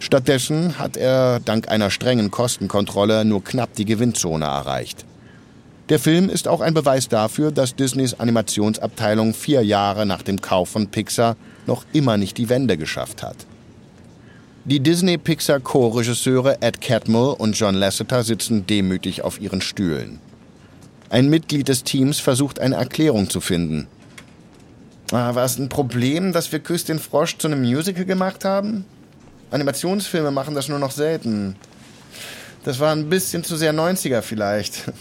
Stattdessen 0.00 0.78
hat 0.78 0.96
er 0.96 1.40
dank 1.40 1.68
einer 1.68 1.90
strengen 1.90 2.30
Kostenkontrolle 2.30 3.24
nur 3.24 3.42
knapp 3.42 3.74
die 3.74 3.84
Gewinnzone 3.84 4.44
erreicht. 4.44 5.04
Der 5.88 5.98
Film 5.98 6.28
ist 6.28 6.48
auch 6.48 6.60
ein 6.60 6.74
Beweis 6.74 7.08
dafür, 7.08 7.50
dass 7.50 7.74
Disneys 7.74 8.14
Animationsabteilung 8.14 9.32
vier 9.32 9.62
Jahre 9.62 10.04
nach 10.04 10.22
dem 10.22 10.40
Kauf 10.40 10.68
von 10.68 10.88
Pixar 10.88 11.36
noch 11.66 11.84
immer 11.92 12.16
nicht 12.16 12.36
die 12.36 12.48
Wende 12.48 12.76
geschafft 12.76 13.22
hat. 13.22 13.36
Die 14.66 14.80
Disney-Pixar-Co-Regisseure 14.80 16.58
Ed 16.60 16.82
Catmull 16.82 17.34
und 17.38 17.58
John 17.58 17.74
Lasseter 17.74 18.22
sitzen 18.22 18.66
demütig 18.66 19.22
auf 19.22 19.40
ihren 19.40 19.62
Stühlen. 19.62 20.20
Ein 21.08 21.30
Mitglied 21.30 21.68
des 21.68 21.84
Teams 21.84 22.20
versucht 22.20 22.60
eine 22.60 22.76
Erklärung 22.76 23.30
zu 23.30 23.40
finden. 23.40 23.88
Ah, 25.10 25.34
war 25.34 25.46
es 25.46 25.58
ein 25.58 25.70
Problem, 25.70 26.34
dass 26.34 26.52
wir 26.52 26.58
Küss 26.58 26.84
den 26.84 26.98
Frosch 26.98 27.38
zu 27.38 27.48
einem 27.48 27.62
Musical 27.62 28.04
gemacht 28.04 28.44
haben? 28.44 28.84
Animationsfilme 29.50 30.30
machen 30.30 30.54
das 30.54 30.68
nur 30.68 30.78
noch 30.78 30.90
selten. 30.90 31.56
Das 32.64 32.80
war 32.80 32.92
ein 32.94 33.08
bisschen 33.08 33.44
zu 33.44 33.56
sehr 33.56 33.72
90er 33.72 34.20
vielleicht. 34.20 34.92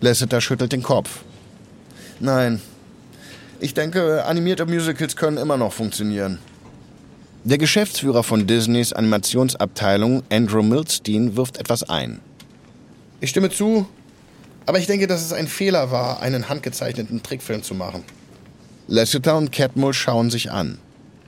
Lasseter 0.00 0.40
schüttelt 0.40 0.72
den 0.72 0.82
Kopf. 0.82 1.20
Nein. 2.20 2.60
Ich 3.60 3.74
denke, 3.74 4.24
animierte 4.24 4.66
Musicals 4.66 5.16
können 5.16 5.36
immer 5.36 5.56
noch 5.56 5.72
funktionieren. 5.72 6.38
Der 7.44 7.58
Geschäftsführer 7.58 8.22
von 8.22 8.46
Disneys 8.46 8.92
Animationsabteilung, 8.92 10.22
Andrew 10.30 10.62
Milstein, 10.62 11.36
wirft 11.36 11.56
etwas 11.56 11.88
ein. 11.88 12.20
Ich 13.20 13.30
stimme 13.30 13.50
zu, 13.50 13.86
aber 14.66 14.78
ich 14.78 14.86
denke, 14.86 15.06
dass 15.06 15.24
es 15.24 15.32
ein 15.32 15.48
Fehler 15.48 15.90
war, 15.90 16.20
einen 16.20 16.48
handgezeichneten 16.48 17.22
Trickfilm 17.22 17.62
zu 17.62 17.74
machen. 17.74 18.04
Lasseter 18.86 19.36
und 19.36 19.50
Catmull 19.50 19.94
schauen 19.94 20.30
sich 20.30 20.50
an. 20.50 20.78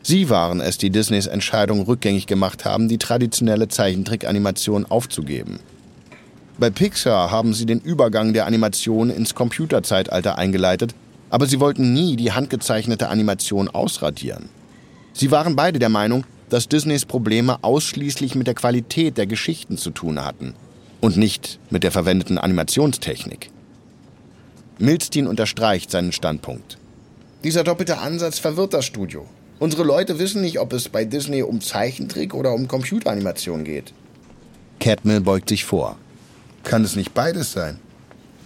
Sie 0.02 0.30
waren 0.30 0.60
es, 0.60 0.78
die 0.78 0.90
Disneys 0.90 1.26
Entscheidung 1.26 1.82
rückgängig 1.82 2.26
gemacht 2.26 2.64
haben, 2.64 2.88
die 2.88 2.98
traditionelle 2.98 3.68
Zeichentrick-Animation 3.68 4.86
aufzugeben. 4.86 5.60
Bei 6.58 6.70
Pixar 6.70 7.30
haben 7.30 7.54
sie 7.54 7.66
den 7.66 7.80
Übergang 7.80 8.32
der 8.32 8.46
Animation 8.46 9.10
ins 9.10 9.34
Computerzeitalter 9.34 10.38
eingeleitet, 10.38 10.94
aber 11.30 11.46
sie 11.46 11.60
wollten 11.60 11.92
nie 11.92 12.16
die 12.16 12.32
handgezeichnete 12.32 13.08
Animation 13.08 13.68
ausradieren. 13.68 14.48
Sie 15.12 15.30
waren 15.30 15.56
beide 15.56 15.78
der 15.78 15.88
Meinung, 15.88 16.24
dass 16.48 16.68
Disneys 16.68 17.04
Probleme 17.04 17.62
ausschließlich 17.62 18.34
mit 18.34 18.46
der 18.46 18.54
Qualität 18.54 19.16
der 19.16 19.26
Geschichten 19.26 19.78
zu 19.78 19.90
tun 19.90 20.24
hatten 20.24 20.54
und 21.00 21.16
nicht 21.16 21.58
mit 21.70 21.82
der 21.82 21.92
verwendeten 21.92 22.38
Animationstechnik. 22.38 23.50
Milstein 24.78 25.26
unterstreicht 25.26 25.90
seinen 25.90 26.12
Standpunkt. 26.12 26.78
Dieser 27.44 27.64
doppelte 27.64 27.98
Ansatz 27.98 28.38
verwirrt 28.38 28.74
das 28.74 28.84
Studio. 28.84 29.26
Unsere 29.60 29.84
Leute 29.84 30.18
wissen 30.18 30.40
nicht, 30.40 30.58
ob 30.58 30.72
es 30.72 30.88
bei 30.88 31.04
Disney 31.04 31.42
um 31.42 31.60
Zeichentrick 31.60 32.32
oder 32.32 32.54
um 32.54 32.66
Computeranimation 32.66 33.62
geht. 33.62 33.92
Catmill 34.80 35.20
beugt 35.20 35.50
sich 35.50 35.66
vor. 35.66 35.98
Kann 36.64 36.82
es 36.82 36.96
nicht 36.96 37.12
beides 37.12 37.52
sein? 37.52 37.78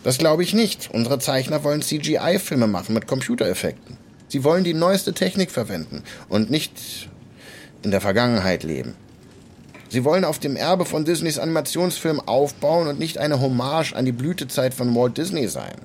Das 0.03 0.18
glaube 0.18 0.42
ich 0.42 0.55
nicht. 0.55 0.90
Unsere 0.92 1.20
Zeichner 1.20 1.62
wollen 1.62 1.83
CGI-Filme 1.83 2.66
machen 2.66 2.94
mit 2.94 3.07
Computereffekten. 3.07 3.96
Sie 4.27 4.42
wollen 4.42 4.64
die 4.64 4.74
neueste 4.74 5.14
Technik 5.14 5.53
verwenden 5.53 6.03
und 6.29 6.50
nicht 6.50 7.09
in 7.85 7.92
der 7.92 8.00
Vergangenheit 8.00 8.64
leben. 8.64 8.94
Sie 9.88 10.03
wollen 10.03 10.24
auf 10.24 10.40
dem 10.40 10.57
Erbe 10.57 10.85
von 10.85 11.05
Disneys 11.05 11.38
Animationsfilm 11.38 12.18
aufbauen 12.18 12.88
und 12.88 12.98
nicht 12.98 13.18
eine 13.18 13.40
Hommage 13.40 13.92
an 13.92 14.05
die 14.05 14.11
Blütezeit 14.11 14.74
von 14.74 14.92
Walt 14.96 15.16
Disney 15.16 15.46
sein. 15.46 15.77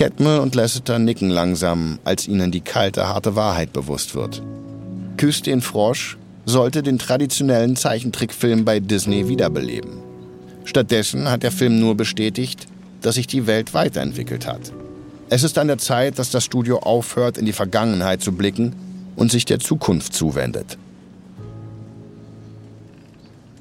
Catmull 0.00 0.38
und 0.38 0.54
Lasseter 0.54 0.98
nicken 0.98 1.28
langsam, 1.28 1.98
als 2.04 2.26
ihnen 2.26 2.50
die 2.50 2.62
kalte, 2.62 3.06
harte 3.06 3.36
Wahrheit 3.36 3.74
bewusst 3.74 4.14
wird. 4.14 4.42
Küss 5.18 5.42
den 5.42 5.60
Frosch 5.60 6.16
sollte 6.46 6.82
den 6.82 6.98
traditionellen 6.98 7.76
Zeichentrickfilm 7.76 8.64
bei 8.64 8.80
Disney 8.80 9.28
wiederbeleben. 9.28 9.98
Stattdessen 10.64 11.30
hat 11.30 11.42
der 11.42 11.52
Film 11.52 11.80
nur 11.80 11.98
bestätigt, 11.98 12.66
dass 13.02 13.16
sich 13.16 13.26
die 13.26 13.46
Welt 13.46 13.74
weiterentwickelt 13.74 14.46
hat. 14.46 14.72
Es 15.28 15.42
ist 15.42 15.58
an 15.58 15.66
der 15.68 15.76
Zeit, 15.76 16.18
dass 16.18 16.30
das 16.30 16.44
Studio 16.44 16.78
aufhört, 16.78 17.36
in 17.36 17.44
die 17.44 17.52
Vergangenheit 17.52 18.22
zu 18.22 18.32
blicken 18.32 18.74
und 19.16 19.30
sich 19.30 19.44
der 19.44 19.58
Zukunft 19.58 20.14
zuwendet. 20.14 20.78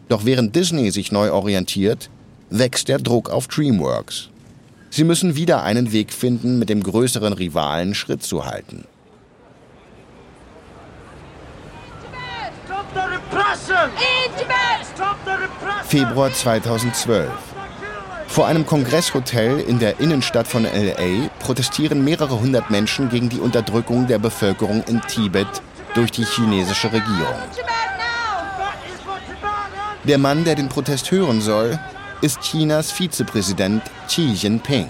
Doch 0.08 0.24
während 0.24 0.56
Disney 0.56 0.90
sich 0.92 1.12
neu 1.12 1.34
orientiert, 1.34 2.10
wächst 2.50 2.88
der 2.88 3.00
Druck 3.00 3.30
auf 3.30 3.50
DreamWorks. 3.50 4.30
Sie 4.90 5.04
müssen 5.04 5.36
wieder 5.36 5.64
einen 5.64 5.92
Weg 5.92 6.12
finden, 6.14 6.60
mit 6.60 6.70
dem 6.70 6.82
größeren 6.84 7.34
Rivalen 7.34 7.94
Schritt 7.94 8.24
zu 8.24 8.46
halten. 8.46 8.86
Februar 15.86 16.34
2012. 16.34 17.30
Vor 18.28 18.48
einem 18.48 18.66
Kongresshotel 18.66 19.60
in 19.60 19.80
der 19.80 20.00
Innenstadt 20.00 20.48
von 20.48 20.64
LA 20.64 21.30
protestieren 21.40 22.04
mehrere 22.04 22.40
hundert 22.40 22.70
Menschen 22.70 23.10
gegen 23.10 23.30
die 23.30 23.40
Unterdrückung 23.40 24.08
der 24.08 24.20
Bevölkerung 24.20 24.84
in 24.84 25.02
Tibet 25.02 25.48
durch 25.94 26.12
die 26.12 26.26
chinesische 26.26 26.92
Regierung. 26.92 27.40
Der 30.04 30.18
Mann, 30.18 30.44
der 30.44 30.56
den 30.56 30.70
Protest 30.70 31.12
hören 31.12 31.42
soll, 31.42 31.80
ist 32.22 32.42
Chinas 32.42 32.92
Vizepräsident 32.92 33.82
Xi 34.08 34.34
Jinping. 34.34 34.88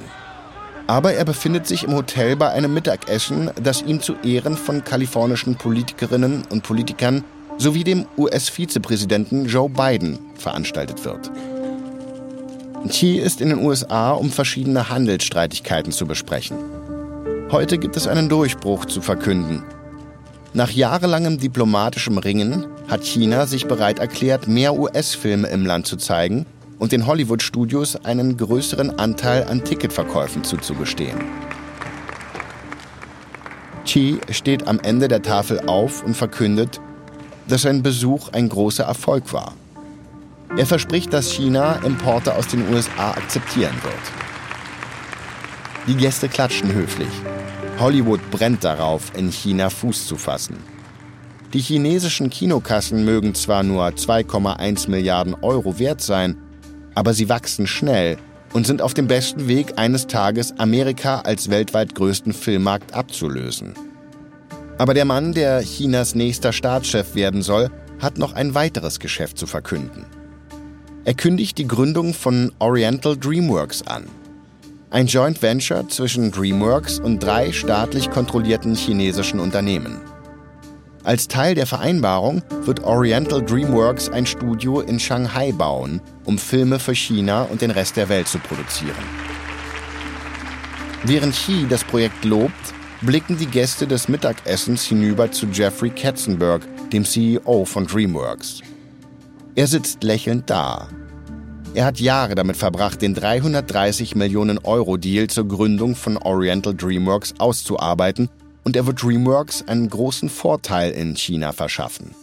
Aber 0.88 1.14
er 1.14 1.26
befindet 1.26 1.68
sich 1.68 1.84
im 1.84 1.94
Hotel 1.94 2.36
bei 2.36 2.50
einem 2.50 2.74
Mittagessen, 2.74 3.52
das 3.62 3.84
ihm 3.84 4.02
zu 4.02 4.16
Ehren 4.24 4.58
von 4.58 4.84
kalifornischen 4.84 5.56
Politikerinnen 5.56 6.44
und 6.50 6.64
Politikern 6.64 7.24
sowie 7.58 7.84
dem 7.84 8.08
US-Vizepräsidenten 8.18 9.46
Joe 9.46 9.70
Biden 9.70 10.18
veranstaltet 10.36 11.06
wird. 11.06 11.30
Xi 12.88 13.18
ist 13.18 13.42
in 13.42 13.50
den 13.50 13.60
USA, 13.60 14.12
um 14.12 14.32
verschiedene 14.32 14.90
Handelsstreitigkeiten 14.90 15.92
zu 15.92 16.08
besprechen. 16.08 16.58
Heute 17.52 17.78
gibt 17.78 17.98
es 17.98 18.08
einen 18.08 18.30
Durchbruch 18.30 18.86
zu 18.86 19.02
verkünden. 19.02 19.64
Nach 20.54 20.72
jahrelangem 20.72 21.38
diplomatischem 21.38 22.18
Ringen 22.18 22.66
hat 22.88 23.04
China 23.04 23.46
sich 23.46 23.68
bereit 23.68 24.00
erklärt, 24.00 24.48
mehr 24.48 24.74
US-Filme 24.80 25.48
im 25.50 25.66
Land 25.66 25.86
zu 25.86 25.98
zeigen 25.98 26.48
und 26.80 26.92
den 26.92 27.06
Hollywood-Studios 27.06 27.98
einen 28.06 28.38
größeren 28.38 28.98
Anteil 28.98 29.44
an 29.44 29.64
Ticketverkäufen 29.64 30.44
zuzugestehen. 30.44 31.20
Chi 33.86 34.20
steht 34.32 34.68
am 34.68 34.80
Ende 34.80 35.08
der 35.08 35.22
Tafel 35.22 35.60
auf 35.68 36.04
und 36.04 36.16
verkündet, 36.16 36.80
dass 37.48 37.64
sein 37.64 37.84
Besuch 37.84 38.30
ein 38.30 38.48
großer 38.50 38.86
Erfolg 38.86 39.34
war. 39.34 39.54
Er 40.58 40.66
verspricht, 40.66 41.14
dass 41.14 41.32
China 41.32 41.74
Importe 41.84 42.36
aus 42.36 42.48
den 42.48 42.68
USA 42.74 43.12
akzeptieren 43.12 43.76
wird. 43.84 43.94
Die 45.88 45.96
Gäste 45.96 46.28
klatschen 46.28 46.72
höflich. 46.72 47.10
Hollywood 47.80 48.20
brennt 48.32 48.64
darauf, 48.64 49.12
in 49.16 49.32
China 49.32 49.70
Fuß 49.70 50.08
zu 50.08 50.16
fassen. 50.18 50.58
Die 51.54 51.62
chinesischen 51.62 52.30
Kinokassen 52.30 53.06
mögen 53.06 53.34
zwar 53.34 53.64
nur 53.64 53.88
2,1 53.88 54.90
Milliarden 54.90 55.34
Euro 55.42 55.80
wert 55.80 56.02
sein, 56.02 56.38
aber 56.96 57.14
sie 57.14 57.30
wachsen 57.30 57.68
schnell 57.68 58.18
und 58.54 58.66
sind 58.66 58.82
auf 58.82 58.94
dem 58.94 59.08
besten 59.08 59.48
Weg, 59.48 59.74
eines 59.78 60.08
Tages 60.08 60.58
Amerika 60.58 61.22
als 61.22 61.50
weltweit 61.50 61.96
größten 61.96 62.34
Filmmarkt 62.34 62.94
abzulösen. 62.94 63.74
Aber 64.78 64.94
der 64.94 65.06
Mann, 65.06 65.34
der 65.34 65.62
Chinas 65.62 66.16
nächster 66.16 66.54
Staatschef 66.54 67.14
werden 67.16 67.42
soll, 67.42 67.70
hat 68.00 68.18
noch 68.18 68.34
ein 68.34 68.56
weiteres 68.56 69.00
Geschäft 69.00 69.38
zu 69.38 69.46
verkünden. 69.46 70.06
Er 71.06 71.14
kündigt 71.14 71.58
die 71.58 71.68
Gründung 71.68 72.14
von 72.14 72.52
Oriental 72.60 73.18
Dreamworks 73.18 73.86
an. 73.86 74.06
Ein 74.90 75.08
Joint 75.08 75.42
Venture 75.42 75.88
zwischen 75.88 76.32
DreamWorks 76.32 77.00
und 77.00 77.20
drei 77.20 77.52
staatlich 77.52 78.10
kontrollierten 78.10 78.74
chinesischen 78.74 79.40
Unternehmen. 79.40 80.02
Als 81.04 81.30
Teil 81.30 81.56
der 81.56 81.66
Vereinbarung 81.66 82.42
wird 82.66 82.84
Oriental 82.84 83.42
Dreamworks 83.42 84.10
ein 84.10 84.26
Studio 84.26 84.82
in 84.82 85.00
Shanghai 85.00 85.54
bauen, 85.54 86.02
um 86.26 86.38
Filme 86.38 86.78
für 86.78 86.94
China 86.94 87.44
und 87.44 87.62
den 87.62 87.72
Rest 87.72 87.96
der 87.96 88.10
Welt 88.10 88.28
zu 88.28 88.38
produzieren. 88.38 88.92
Während 91.06 91.34
Xi 91.34 91.66
das 91.70 91.86
Projekt 91.86 92.26
lobt, 92.26 92.74
blicken 93.02 93.38
die 93.38 93.46
Gäste 93.46 93.88
des 93.88 94.10
Mittagessens 94.10 94.84
hinüber 94.84 95.32
zu 95.32 95.48
Jeffrey 95.48 95.90
Katzenberg, 95.90 96.68
dem 96.92 97.06
CEO 97.06 97.64
von 97.64 97.88
DreamWorks. 97.88 98.60
Er 99.56 99.68
sitzt 99.68 100.04
lächelnd 100.04 100.50
da. 100.50 100.90
Er 101.74 101.86
hat 101.86 102.02
Jahre 102.02 102.36
damit 102.36 102.58
verbracht, 102.58 103.02
den 103.02 103.14
330 103.14 104.16
Millionen 104.16 104.58
Euro 104.58 104.98
Deal 104.98 105.28
zur 105.28 105.48
Gründung 105.48 105.96
von 105.96 106.18
Oriental 106.18 106.74
DreamWorks 106.74 107.36
auszuarbeiten 107.38 108.30
und 108.70 108.76
er 108.76 108.86
wird 108.86 109.02
DreamWorks 109.02 109.64
einen 109.68 109.90
großen 109.90 110.30
Vorteil 110.30 110.92
in 110.92 111.16
China 111.16 111.54
verschaffen. 111.54 112.14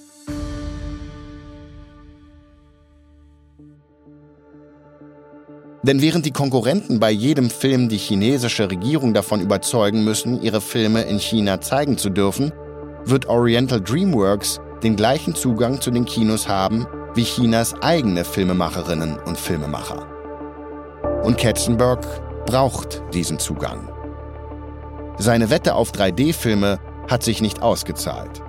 Denn 5.83 6.01
während 6.01 6.25
die 6.25 6.31
Konkurrenten 6.31 7.01
bei 7.01 7.11
jedem 7.11 7.51
Film 7.51 7.89
die 7.89 7.97
chinesische 7.97 8.71
Regierung 8.71 9.13
davon 9.13 9.41
überzeugen 9.41 10.05
müssen, 10.05 10.41
ihre 10.41 10.61
Filme 10.61 11.03
in 11.03 11.19
China 11.19 11.61
zeigen 11.61 11.99
zu 11.99 12.11
dürfen, 12.11 12.53
wird 13.05 13.27
Oriental 13.27 13.81
DreamWorks 13.81 14.61
den 14.85 14.95
gleichen 14.95 15.35
Zugang 15.35 15.81
zu 15.81 15.91
den 15.91 16.05
Kinos 16.05 16.47
haben 16.47 16.87
wie 17.17 17.25
Chinas 17.25 17.75
eigene 17.83 18.25
Filmemacherinnen 18.25 19.19
und 19.19 19.37
Filmemacher. 19.37 20.07
Und 21.25 21.39
Katzenberg 21.39 22.07
braucht 22.47 23.03
diesen 23.13 23.41
Zugang. 23.41 23.96
Seine 25.19 25.49
Wette 25.49 25.75
auf 25.75 25.93
3D-Filme 25.93 26.79
hat 27.09 27.23
sich 27.23 27.41
nicht 27.41 27.63
ausgezahlt. 27.63 28.43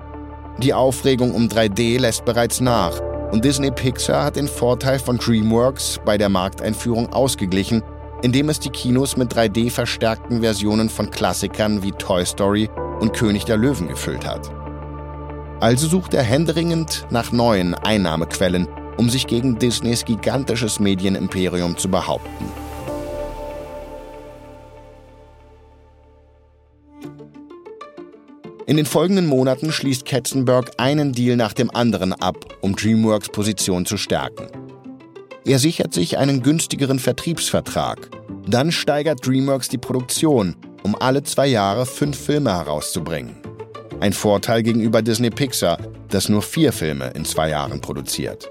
Die 0.58 0.74
Aufregung 0.74 1.34
um 1.34 1.48
3D 1.48 1.98
lässt 1.98 2.24
bereits 2.24 2.60
nach 2.60 3.00
und 3.32 3.44
Disney 3.44 3.70
Pixar 3.70 4.24
hat 4.24 4.36
den 4.36 4.48
Vorteil 4.48 4.98
von 4.98 5.18
DreamWorks 5.18 6.00
bei 6.04 6.18
der 6.18 6.28
Markteinführung 6.28 7.12
ausgeglichen, 7.12 7.82
indem 8.22 8.48
es 8.48 8.60
die 8.60 8.70
Kinos 8.70 9.16
mit 9.16 9.32
3D 9.32 9.70
verstärkten 9.70 10.40
Versionen 10.40 10.88
von 10.88 11.10
Klassikern 11.10 11.82
wie 11.82 11.92
Toy 11.92 12.26
Story 12.26 12.68
und 13.00 13.14
König 13.14 13.44
der 13.44 13.56
Löwen 13.56 13.88
gefüllt 13.88 14.26
hat. 14.26 14.50
Also 15.60 15.88
sucht 15.88 16.14
er 16.14 16.22
händeringend 16.22 17.06
nach 17.10 17.32
neuen 17.32 17.74
Einnahmequellen, 17.74 18.68
um 18.96 19.08
sich 19.08 19.26
gegen 19.26 19.58
Disneys 19.58 20.04
gigantisches 20.04 20.80
Medienimperium 20.80 21.76
zu 21.76 21.88
behaupten. 21.88 22.67
In 28.68 28.76
den 28.76 28.84
folgenden 28.84 29.26
Monaten 29.26 29.72
schließt 29.72 30.04
Katzenberg 30.04 30.72
einen 30.76 31.14
Deal 31.14 31.36
nach 31.36 31.54
dem 31.54 31.70
anderen 31.70 32.12
ab, 32.12 32.58
um 32.60 32.76
DreamWorks 32.76 33.30
Position 33.30 33.86
zu 33.86 33.96
stärken. 33.96 34.48
Er 35.46 35.58
sichert 35.58 35.94
sich 35.94 36.18
einen 36.18 36.42
günstigeren 36.42 36.98
Vertriebsvertrag. 36.98 38.10
Dann 38.46 38.70
steigert 38.70 39.26
DreamWorks 39.26 39.70
die 39.70 39.78
Produktion, 39.78 40.54
um 40.82 40.94
alle 40.94 41.22
zwei 41.22 41.46
Jahre 41.46 41.86
fünf 41.86 42.18
Filme 42.18 42.50
herauszubringen. 42.50 43.36
Ein 44.00 44.12
Vorteil 44.12 44.62
gegenüber 44.62 45.00
Disney 45.00 45.30
Pixar, 45.30 45.78
das 46.10 46.28
nur 46.28 46.42
vier 46.42 46.70
Filme 46.74 47.08
in 47.14 47.24
zwei 47.24 47.48
Jahren 47.48 47.80
produziert. 47.80 48.50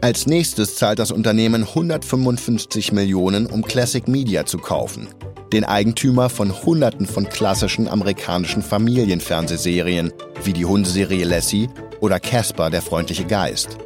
Als 0.00 0.26
nächstes 0.26 0.76
zahlt 0.76 0.98
das 0.98 1.12
Unternehmen 1.12 1.64
155 1.64 2.92
Millionen, 2.92 3.44
um 3.44 3.60
Classic 3.60 4.08
Media 4.08 4.46
zu 4.46 4.56
kaufen, 4.56 5.08
den 5.52 5.64
Eigentümer 5.64 6.28
von 6.28 6.64
Hunderten 6.64 7.06
von 7.06 7.28
klassischen 7.28 7.88
amerikanischen 7.88 8.62
Familienfernsehserien 8.62 10.12
wie 10.44 10.52
die 10.52 10.64
Hundeserie 10.64 11.24
Lassie 11.24 11.68
oder 12.00 12.20
Casper, 12.20 12.70
der 12.70 12.82
freundliche 12.82 13.24
Geist. 13.24 13.76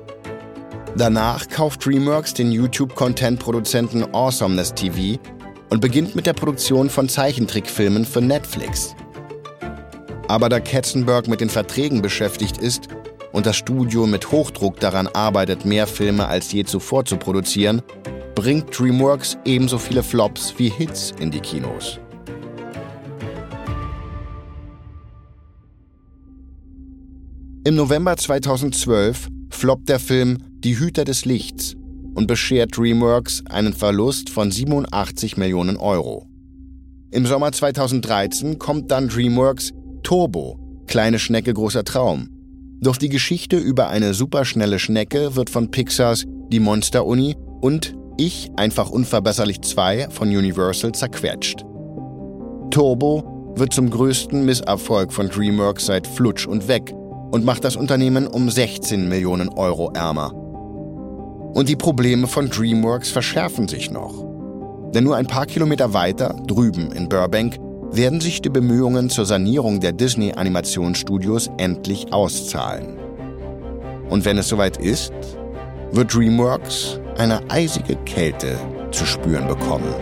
Danach 0.97 1.49
kauft 1.49 1.85
DreamWorks 1.85 2.35
den 2.35 2.53
YouTube-Content-Produzenten 2.53 4.15
Awesomeness 4.15 4.75
TV 4.75 5.19
und 5.71 5.81
beginnt 5.81 6.15
mit 6.15 6.27
der 6.27 6.35
Produktion 6.35 6.89
von 6.89 7.09
Zeichentrickfilmen 7.09 8.05
für 8.05 8.21
Netflix. 8.21 8.95
Aber 10.29 10.49
da 10.49 10.61
Katzenberg 10.61 11.27
mit 11.27 11.41
den 11.41 11.51
Verträgen 11.51 12.01
beschäftigt 12.01 12.59
ist 12.59 12.89
und 13.33 13.47
das 13.47 13.57
Studio 13.57 14.07
mit 14.07 14.31
Hochdruck 14.31 14.79
daran 14.79 15.09
arbeitet, 15.09 15.65
mehr 15.65 15.89
Filme 15.89 16.29
als 16.29 16.53
je 16.53 16.65
zuvor 16.65 17.05
zu 17.05 17.17
produzieren, 17.17 17.83
bringt 18.35 18.77
DreamWorks 18.77 19.39
ebenso 19.45 19.79
viele 19.79 20.03
Flops 20.03 20.55
wie 20.57 20.69
Hits 20.69 21.13
in 21.21 21.31
die 21.31 21.41
Kinos. 21.41 21.99
Im 27.67 27.77
November 27.77 28.17
2012 28.17 29.29
floppt 29.51 29.89
der 29.89 29.99
Film 29.99 30.39
Die 30.59 30.79
Hüter 30.79 31.05
des 31.05 31.25
Lichts 31.25 31.75
und 32.15 32.27
beschert 32.27 32.77
DreamWorks 32.77 33.45
einen 33.49 33.73
Verlust 33.73 34.31
von 34.31 34.51
87 34.51 35.37
Millionen 35.37 35.77
Euro. 35.77 36.29
Im 37.11 37.27
Sommer 37.27 37.53
2013 37.53 38.59
kommt 38.59 38.91
dann 38.91 39.09
DreamWorks 39.09 39.73
Turbo, 40.03 40.59
kleine 40.87 41.19
Schnecke 41.19 41.55
großer 41.55 41.85
Traum. 41.85 42.29
Doch 42.81 42.97
die 42.97 43.09
Geschichte 43.09 43.57
über 43.57 43.89
eine 43.89 44.13
superschnelle 44.13 44.79
Schnecke 44.79 45.37
wird 45.37 45.49
von 45.49 45.71
Pixars 45.71 46.27
Die 46.51 46.61
Monster-Uni 46.61 47.37
und 47.63 47.95
ich 48.17 48.51
einfach 48.57 48.91
unverbesserlich 48.91 49.63
2 49.63 50.09
von 50.11 50.29
Universal 50.29 50.93
zerquetscht. 50.93 51.65
Turbo 52.71 53.53
wird 53.57 53.73
zum 53.73 53.91
größten 53.91 54.45
Misserfolg 54.45 55.13
von 55.13 55.29
DreamWorks 55.29 55.87
seit 55.87 56.07
Flutsch 56.07 56.47
und 56.47 56.69
Weg 56.69 56.93
und 57.31 57.45
macht 57.45 57.65
das 57.65 57.77
Unternehmen 57.77 58.27
um 58.27 58.51
16 58.51 59.09
Millionen 59.09 59.49
Euro 59.51 59.91
ärmer. 59.95 60.33
Und 61.55 61.69
die 61.69 61.77
Probleme 61.77 62.27
von 62.27 62.51
DreamWorks 62.51 63.11
verschärfen 63.11 63.69
sich 63.69 63.91
noch. 63.91 64.25
Denn 64.93 65.05
nur 65.05 65.17
ein 65.17 65.27
paar 65.27 65.47
Kilometer 65.47 65.95
weiter, 65.95 66.37
drüben 66.47 66.91
in 66.93 67.09
Burbank, 67.09 67.59
werden 67.93 68.21
sich 68.21 68.43
die 68.43 68.51
Bemühungen 68.51 69.09
zur 69.09 69.25
Sanierung 69.25 69.81
der 69.81 69.93
Disney-Animationsstudios 69.93 71.51
endlich 71.59 72.13
auszahlen. 72.13 72.99
Und 74.09 74.25
wenn 74.25 74.39
es 74.39 74.49
soweit 74.49 74.77
ist, 74.79 75.13
wird 75.93 76.13
DreamWorks 76.13 77.01
eine 77.17 77.49
eisige 77.51 77.97
Kälte 78.05 78.59
zu 78.91 79.07
spüren 79.07 79.47
bekommen. 79.47 79.95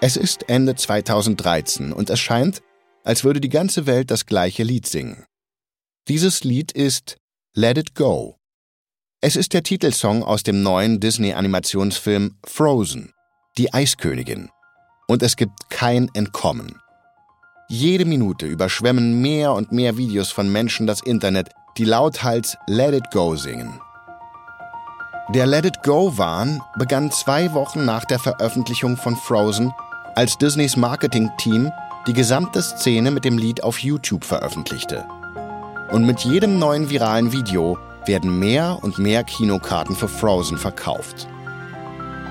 Es 0.00 0.16
ist 0.16 0.48
Ende 0.48 0.74
2013 0.74 1.92
und 1.92 2.08
es 2.08 2.18
scheint, 2.18 2.62
als 3.04 3.24
würde 3.24 3.40
die 3.40 3.50
ganze 3.50 3.86
Welt 3.86 4.10
das 4.10 4.26
gleiche 4.26 4.62
Lied 4.62 4.86
singen. 4.86 5.26
Dieses 6.08 6.44
Lied 6.44 6.72
ist 6.72 7.18
Let 7.54 7.76
It 7.76 7.94
Go. 7.94 8.37
Es 9.20 9.34
ist 9.34 9.52
der 9.52 9.64
Titelsong 9.64 10.22
aus 10.22 10.44
dem 10.44 10.62
neuen 10.62 11.00
Disney-Animationsfilm 11.00 12.36
Frozen, 12.46 13.14
die 13.56 13.74
Eiskönigin. 13.74 14.48
Und 15.08 15.24
es 15.24 15.34
gibt 15.34 15.70
kein 15.70 16.08
Entkommen. 16.14 16.78
Jede 17.68 18.04
Minute 18.04 18.46
überschwemmen 18.46 19.20
mehr 19.20 19.54
und 19.54 19.72
mehr 19.72 19.96
Videos 19.96 20.30
von 20.30 20.52
Menschen 20.52 20.86
das 20.86 21.02
Internet, 21.02 21.48
die 21.78 21.84
lauthals 21.84 22.56
Let 22.68 22.94
It 22.94 23.10
Go 23.10 23.34
singen. 23.34 23.80
Der 25.34 25.46
Let 25.46 25.64
It 25.64 25.82
Go-Wahn 25.82 26.62
begann 26.78 27.10
zwei 27.10 27.52
Wochen 27.54 27.84
nach 27.84 28.04
der 28.04 28.20
Veröffentlichung 28.20 28.96
von 28.96 29.16
Frozen 29.16 29.72
als 30.14 30.38
Disneys 30.38 30.76
Marketing-Team 30.76 31.72
die 32.06 32.12
gesamte 32.12 32.62
Szene 32.62 33.10
mit 33.10 33.24
dem 33.24 33.36
Lied 33.36 33.64
auf 33.64 33.80
YouTube 33.80 34.24
veröffentlichte. 34.24 35.04
Und 35.90 36.06
mit 36.06 36.20
jedem 36.20 36.60
neuen 36.60 36.88
viralen 36.88 37.32
Video 37.32 37.76
werden 38.08 38.38
mehr 38.38 38.78
und 38.82 38.98
mehr 38.98 39.22
Kinokarten 39.22 39.94
für 39.94 40.08
Frozen 40.08 40.58
verkauft. 40.58 41.28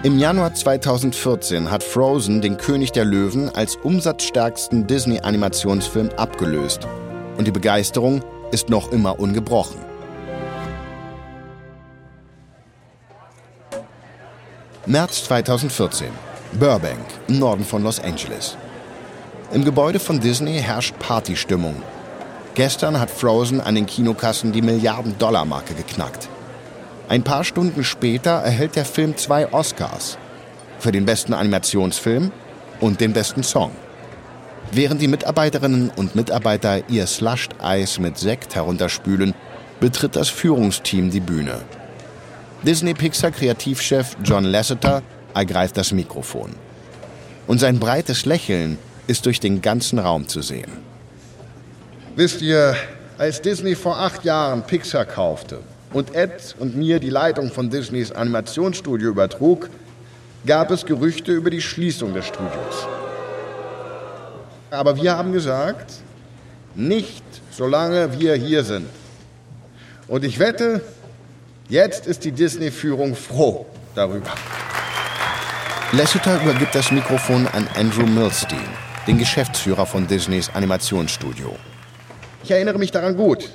Im 0.03 0.19
Januar 0.19 0.53
2014 0.53 1.71
hat 1.71 1.83
Frozen 1.83 2.41
den 2.41 2.57
König 2.57 2.91
der 2.91 3.05
Löwen 3.05 3.49
als 3.55 3.77
umsatzstärksten 3.77 4.85
Disney-Animationsfilm 4.85 6.09
abgelöst. 6.17 6.87
Und 7.37 7.45
die 7.47 7.51
Begeisterung 7.51 8.23
ist 8.51 8.69
noch 8.69 8.91
immer 8.91 9.19
ungebrochen. 9.19 9.79
März 14.85 15.25
2014. 15.25 16.07
Burbank, 16.53 16.99
im 17.27 17.39
Norden 17.39 17.65
von 17.65 17.83
Los 17.83 17.99
Angeles. 17.99 18.55
Im 19.51 19.65
Gebäude 19.65 19.99
von 19.99 20.19
Disney 20.19 20.59
herrscht 20.59 20.97
Partystimmung. 20.99 21.75
Gestern 22.57 22.99
hat 22.99 23.11
Frozen 23.11 23.61
an 23.61 23.75
den 23.75 23.85
Kinokassen 23.85 24.51
die 24.51 24.63
Milliarden-Dollar-Marke 24.63 25.75
geknackt. 25.75 26.27
Ein 27.07 27.21
paar 27.21 27.43
Stunden 27.43 27.83
später 27.83 28.31
erhält 28.31 28.75
der 28.75 28.83
Film 28.83 29.15
zwei 29.15 29.53
Oscars. 29.53 30.17
Für 30.79 30.91
den 30.91 31.05
besten 31.05 31.35
Animationsfilm 31.35 32.31
und 32.79 32.99
den 32.99 33.13
besten 33.13 33.43
Song. 33.43 33.73
Während 34.71 35.03
die 35.03 35.07
Mitarbeiterinnen 35.07 35.91
und 35.95 36.15
Mitarbeiter 36.15 36.89
ihr 36.89 37.05
Slushed 37.05 37.61
Eis 37.61 37.99
mit 37.99 38.17
Sekt 38.17 38.55
herunterspülen, 38.55 39.35
betritt 39.79 40.15
das 40.15 40.29
Führungsteam 40.29 41.11
die 41.11 41.19
Bühne. 41.19 41.61
Disney-Pixar-Kreativchef 42.63 44.17
John 44.23 44.45
Lasseter 44.45 45.03
ergreift 45.35 45.77
das 45.77 45.91
Mikrofon. 45.91 46.55
Und 47.45 47.59
sein 47.59 47.77
breites 47.77 48.25
Lächeln 48.25 48.79
ist 49.05 49.27
durch 49.27 49.39
den 49.39 49.61
ganzen 49.61 49.99
Raum 49.99 50.27
zu 50.27 50.41
sehen. 50.41 50.86
Wisst 52.17 52.41
ihr, 52.41 52.75
als 53.19 53.43
Disney 53.43 53.75
vor 53.75 53.99
acht 53.99 54.25
Jahren 54.25 54.63
Pixar 54.63 55.05
kaufte 55.05 55.59
und 55.93 56.15
Ed 56.15 56.55
und 56.57 56.75
mir 56.75 56.99
die 56.99 57.11
Leitung 57.11 57.51
von 57.51 57.69
Disneys 57.69 58.11
Animationsstudio 58.11 59.09
übertrug, 59.09 59.69
gab 60.43 60.71
es 60.71 60.83
Gerüchte 60.83 61.31
über 61.31 61.51
die 61.51 61.61
Schließung 61.61 62.15
des 62.15 62.25
Studios. 62.25 62.87
Aber 64.71 64.95
wir 64.95 65.15
haben 65.15 65.31
gesagt, 65.31 65.93
nicht 66.73 67.23
solange 67.51 68.19
wir 68.19 68.33
hier 68.33 68.63
sind. 68.63 68.87
Und 70.07 70.23
ich 70.23 70.39
wette, 70.39 70.81
jetzt 71.69 72.07
ist 72.07 72.25
die 72.25 72.31
Disney-Führung 72.31 73.15
froh 73.15 73.67
darüber. 73.93 74.33
Lasseter 75.91 76.41
übergibt 76.41 76.73
das 76.73 76.91
Mikrofon 76.91 77.45
an 77.45 77.67
Andrew 77.75 78.07
Milstein, 78.07 78.57
den 79.05 79.19
Geschäftsführer 79.19 79.85
von 79.85 80.07
Disneys 80.07 80.49
Animationsstudio. 80.55 81.55
Ich 82.47 82.51
erinnere 82.51 82.79
mich 82.79 82.91
daran 82.91 83.17
gut. 83.17 83.49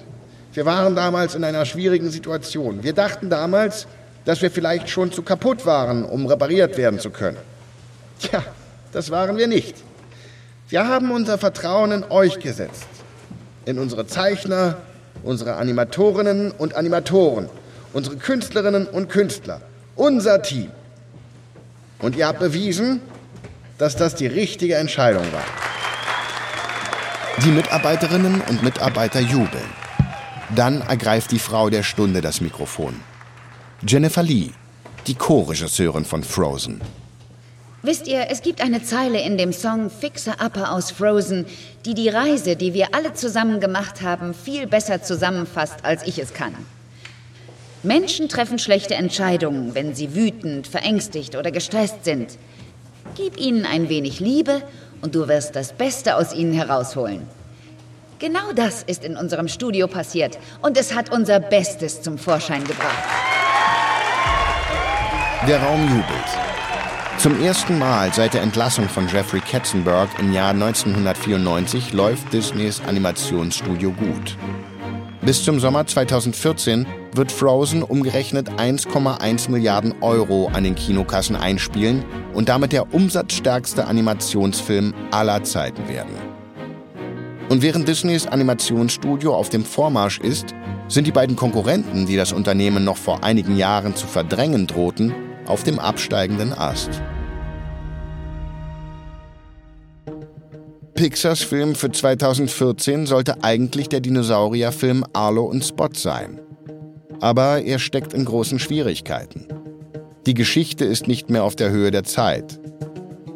Wir 0.53 0.67
waren 0.67 0.95
damals 0.95 1.35
in 1.35 1.45
einer 1.45 1.65
schwierigen 1.65 2.11
Situation. 2.11 2.83
Wir 2.83 2.93
dachten 2.93 3.31
damals, 3.31 3.87
dass 4.27 4.43
wir 4.43 4.51
vielleicht 4.51 4.91
schon 4.91 5.11
zu 5.11 5.23
kaputt 5.23 5.65
waren, 5.65 6.05
um 6.05 6.27
repariert 6.27 6.77
werden 6.77 7.01
zu 7.01 7.09
können. 7.09 7.39
Tja, 8.21 8.45
das 8.93 9.11
waren 9.11 9.39
wir 9.39 9.47
nicht. 9.47 9.77
Wir 10.69 10.87
haben 10.87 11.11
unser 11.11 11.39
Vertrauen 11.39 11.91
in 11.91 12.05
euch 12.05 12.39
gesetzt. 12.39 12.85
In 13.65 13.79
unsere 13.79 14.07
Zeichner, 14.07 14.77
unsere 15.23 15.55
Animatorinnen 15.55 16.51
und 16.51 16.77
Animatoren, 16.77 17.49
unsere 17.95 18.17
Künstlerinnen 18.17 18.87
und 18.87 19.09
Künstler, 19.09 19.63
unser 19.97 20.43
Team. 20.43 20.71
Und 21.99 22.15
ihr 22.15 22.27
habt 22.27 22.41
bewiesen, 22.41 23.01
dass 23.79 23.97
das 23.97 24.17
die 24.17 24.27
richtige 24.27 24.75
Entscheidung 24.75 25.25
war. 25.33 25.72
Die 27.45 27.51
Mitarbeiterinnen 27.51 28.41
und 28.43 28.63
Mitarbeiter 28.63 29.19
jubeln. 29.19 29.65
Dann 30.55 30.81
ergreift 30.83 31.33
die 31.33 31.41
Frau 31.41 31.71
der 31.71 31.83
Stunde 31.83 32.21
das 32.21 32.41
Mikrofon. 32.41 32.95
Jennifer 33.85 34.23
Lee, 34.23 34.51
die 35.09 35.17
Co-Regisseurin 35.17 36.05
von 36.05 36.23
Frozen. 36.23 36.81
Wisst 37.83 38.07
ihr, 38.07 38.27
es 38.31 38.43
gibt 38.43 38.61
eine 38.61 38.85
Zeile 38.85 39.21
in 39.21 39.39
dem 39.39 39.53
Song 39.53 39.91
Fixer 39.91 40.37
Upper 40.41 40.71
aus 40.71 40.93
Frozen, 40.93 41.47
die 41.85 41.95
die 41.95 42.11
Reise, 42.11 42.55
die 42.55 42.75
wir 42.75 42.95
alle 42.95 43.13
zusammen 43.15 43.59
gemacht 43.59 44.03
haben, 44.03 44.35
viel 44.35 44.69
besser 44.69 45.03
zusammenfasst, 45.03 45.85
als 45.85 46.07
ich 46.07 46.21
es 46.21 46.35
kann. 46.35 46.55
Menschen 47.83 48.29
treffen 48.29 48.61
schlechte 48.61 48.95
Entscheidungen, 48.95 49.75
wenn 49.75 49.97
sie 49.97 50.15
wütend, 50.15 50.69
verängstigt 50.69 51.35
oder 51.35 51.51
gestresst 51.51 52.05
sind. 52.05 52.39
Gib 53.17 53.37
ihnen 53.37 53.67
ein 53.67 53.89
wenig 53.89 54.21
Liebe 54.21 54.63
und 55.03 55.15
du 55.15 55.29
wirst 55.29 55.55
das 55.55 55.73
Beste 55.73 56.17
aus 56.17 56.33
ihnen 56.33 56.55
herausholen. 56.55 57.27
Genau 58.19 58.53
das 58.55 58.85
ist 58.85 59.05
in 59.05 59.17
unserem 59.17 59.49
Studio 59.49 59.88
passiert 59.88 60.38
und 60.62 60.79
es 60.79 60.95
hat 60.95 61.11
unser 61.11 61.41
Bestes 61.41 62.01
zum 62.03 62.17
Vorschein 62.17 62.65
gebracht. 62.65 63.05
Der 65.47 65.61
Raum 65.61 65.83
jubelt. 65.88 66.53
Zum 67.19 67.43
ersten 67.43 67.79
Mal 67.79 68.12
seit 68.12 68.35
der 68.35 68.43
Entlassung 68.43 68.88
von 68.88 69.09
Jeffrey 69.09 69.41
Katzenberg 69.41 70.09
im 70.19 70.33
Jahr 70.33 70.51
1994 70.51 71.93
läuft 71.93 72.33
Disneys 72.33 72.81
Animationsstudio 72.87 73.93
gut. 73.93 74.37
Bis 75.25 75.45
zum 75.45 75.61
Sommer 75.61 75.87
2014 75.87 76.85
wird 77.15 77.31
Frozen 77.31 77.85
umgerechnet 77.85 78.51
1,1 78.59 79.53
Milliarden 79.53 79.95
Euro 80.03 80.49
an 80.53 80.65
den 80.65 80.75
Kinokassen 80.75 81.37
einspielen 81.37 82.05
und 82.35 82.49
damit 82.49 82.73
der 82.73 82.92
umsatzstärkste 82.92 83.87
Animationsfilm 83.87 84.92
aller 85.13 85.44
Zeiten 85.44 85.88
werden. 85.88 86.17
Und 87.49 87.63
während 87.63 87.87
Disneys 87.87 88.27
Animationsstudio 88.27 89.33
auf 89.33 89.49
dem 89.49 89.65
Vormarsch 89.65 90.19
ist, 90.19 90.57
sind 90.88 91.07
die 91.07 91.13
beiden 91.13 91.37
Konkurrenten, 91.37 92.07
die 92.07 92.17
das 92.17 92.33
Unternehmen 92.33 92.83
noch 92.85 92.96
vor 92.96 93.23
einigen 93.23 93.57
Jahren 93.57 93.94
zu 93.94 94.09
verdrängen 94.09 94.67
drohten, 94.67 95.15
auf 95.46 95.63
dem 95.63 95.79
absteigenden 95.79 96.53
Ast. 96.53 97.01
Pixars 100.95 101.40
Film 101.43 101.75
für 101.75 101.90
2014 101.90 103.07
sollte 103.07 103.43
eigentlich 103.43 103.88
der 103.88 104.01
Dinosaurierfilm 104.01 105.05
Arlo 105.15 105.45
und 105.45 105.65
Spot 105.65 105.88
sein. 105.95 106.38
Aber 107.21 107.63
er 107.63 107.79
steckt 107.79 108.13
in 108.13 108.25
großen 108.27 108.59
Schwierigkeiten. 108.59 109.47
Die 110.27 110.35
Geschichte 110.35 110.85
ist 110.85 111.09
nicht 111.09 111.31
mehr 111.31 111.45
auf 111.45 111.57
der 111.57 111.71
Höhe 111.71 111.90
der 111.90 112.05
Zeit. 112.05 112.61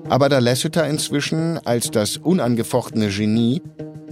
Aber 0.09 0.29
da 0.29 0.39
Lasseter 0.39 0.87
inzwischen 0.87 1.59
als 1.65 1.91
das 1.91 2.19
unangefochtene 2.19 3.09
Genie 3.09 3.63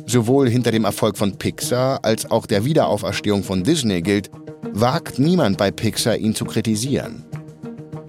sowohl 0.07 0.49
hinter 0.49 0.71
dem 0.71 0.85
Erfolg 0.85 1.17
von 1.17 1.37
Pixar 1.37 2.01
als 2.03 2.31
auch 2.31 2.47
der 2.47 2.65
Wiederauferstehung 2.65 3.43
von 3.43 3.63
Disney 3.63 4.03
gilt, 4.03 4.31
wagt 4.73 5.19
niemand 5.19 5.59
bei 5.59 5.71
Pixar 5.71 6.17
ihn 6.17 6.35
zu 6.35 6.45
kritisieren. 6.45 7.25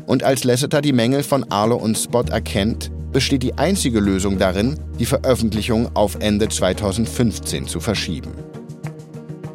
Und 0.06 0.24
als 0.24 0.44
Lasseter 0.44 0.82
die 0.82 0.94
Mängel 0.94 1.24
von 1.24 1.44
Arlo 1.52 1.76
und 1.76 1.98
Spot 1.98 2.24
erkennt, 2.24 2.92
besteht 3.16 3.44
die 3.44 3.58
einzige 3.58 4.02
Lösung 4.02 4.38
darin, 4.40 4.78
die 5.00 5.06
Veröffentlichung 5.06 5.96
auf 5.96 6.18
Ende 6.20 6.50
2015 6.50 7.66
zu 7.66 7.80
verschieben. 7.80 8.32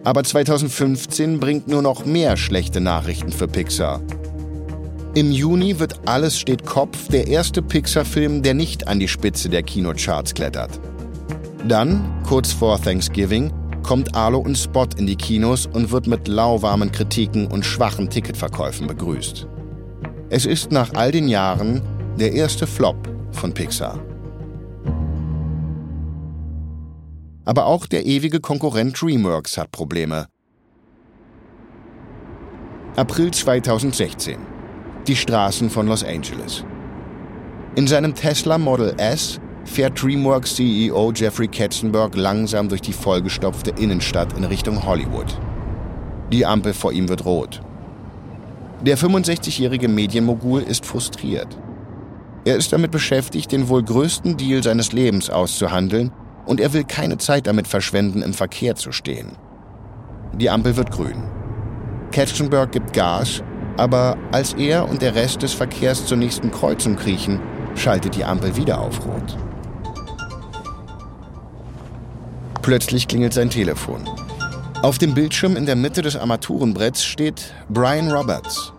Aber 0.02 0.24
2015 0.24 1.38
bringt 1.38 1.68
nur 1.68 1.82
noch 1.82 2.06
mehr 2.06 2.38
schlechte 2.38 2.80
Nachrichten 2.80 3.30
für 3.30 3.48
Pixar. 3.48 4.00
Im 5.14 5.30
Juni 5.30 5.78
wird 5.78 6.08
Alles 6.08 6.38
steht 6.38 6.64
Kopf 6.64 7.08
der 7.08 7.26
erste 7.28 7.60
Pixar-Film, 7.60 8.42
der 8.42 8.54
nicht 8.54 8.88
an 8.88 8.98
die 8.98 9.08
Spitze 9.08 9.50
der 9.50 9.62
Kinocharts 9.62 10.32
klettert. 10.32 10.80
Dann, 11.68 12.02
kurz 12.26 12.54
vor 12.54 12.80
Thanksgiving, 12.80 13.52
kommt 13.82 14.14
Arlo 14.14 14.38
und 14.38 14.56
Spot 14.56 14.88
in 14.96 15.06
die 15.06 15.16
Kinos 15.16 15.66
und 15.66 15.90
wird 15.90 16.06
mit 16.06 16.28
lauwarmen 16.28 16.90
Kritiken 16.92 17.46
und 17.46 17.66
schwachen 17.66 18.08
Ticketverkäufen 18.08 18.86
begrüßt. 18.86 19.46
Es 20.30 20.46
ist 20.46 20.72
nach 20.72 20.94
all 20.94 21.12
den 21.12 21.28
Jahren 21.28 21.82
der 22.18 22.32
erste 22.32 22.66
Flop 22.66 22.96
von 23.32 23.52
Pixar. 23.52 23.98
Aber 27.44 27.66
auch 27.66 27.86
der 27.86 28.06
ewige 28.06 28.40
Konkurrent 28.40 29.00
DreamWorks 29.00 29.56
hat 29.58 29.72
Probleme. 29.72 30.26
April 32.96 33.30
2016. 33.30 34.38
Die 35.06 35.16
Straßen 35.16 35.70
von 35.70 35.86
Los 35.86 36.04
Angeles. 36.04 36.64
In 37.76 37.86
seinem 37.86 38.14
Tesla 38.14 38.58
Model 38.58 38.94
S 38.98 39.40
fährt 39.64 40.02
DreamWorks 40.02 40.56
CEO 40.56 41.12
Jeffrey 41.14 41.48
Katzenberg 41.48 42.16
langsam 42.16 42.68
durch 42.68 42.82
die 42.82 42.92
vollgestopfte 42.92 43.70
Innenstadt 43.78 44.36
in 44.36 44.44
Richtung 44.44 44.84
Hollywood. 44.84 45.38
Die 46.32 46.44
Ampel 46.44 46.74
vor 46.74 46.92
ihm 46.92 47.08
wird 47.08 47.24
rot. 47.24 47.62
Der 48.82 48.96
65-jährige 48.96 49.88
Medienmogul 49.88 50.62
ist 50.62 50.86
frustriert. 50.86 51.58
Er 52.50 52.56
ist 52.56 52.72
damit 52.72 52.90
beschäftigt, 52.90 53.52
den 53.52 53.68
wohl 53.68 53.84
größten 53.84 54.36
Deal 54.36 54.60
seines 54.60 54.90
Lebens 54.90 55.30
auszuhandeln 55.30 56.10
und 56.46 56.58
er 56.58 56.72
will 56.72 56.82
keine 56.82 57.16
Zeit 57.16 57.46
damit 57.46 57.68
verschwenden, 57.68 58.22
im 58.22 58.34
Verkehr 58.34 58.74
zu 58.74 58.90
stehen. 58.90 59.36
Die 60.32 60.50
Ampel 60.50 60.76
wird 60.76 60.90
grün. 60.90 61.22
Katzenberg 62.10 62.72
gibt 62.72 62.92
Gas, 62.92 63.44
aber 63.76 64.18
als 64.32 64.54
er 64.54 64.88
und 64.88 65.00
der 65.00 65.14
Rest 65.14 65.42
des 65.42 65.52
Verkehrs 65.52 66.06
zur 66.06 66.16
nächsten 66.16 66.50
Kreuzung 66.50 66.96
kriechen, 66.96 67.38
schaltet 67.76 68.16
die 68.16 68.24
Ampel 68.24 68.56
wieder 68.56 68.80
auf 68.80 68.98
Rot. 69.06 69.38
Plötzlich 72.62 73.06
klingelt 73.06 73.32
sein 73.32 73.50
Telefon. 73.50 74.10
Auf 74.82 74.98
dem 74.98 75.14
Bildschirm 75.14 75.54
in 75.54 75.66
der 75.66 75.76
Mitte 75.76 76.02
des 76.02 76.16
Armaturenbretts 76.16 77.04
steht 77.04 77.54
Brian 77.68 78.10
Roberts. 78.10 78.72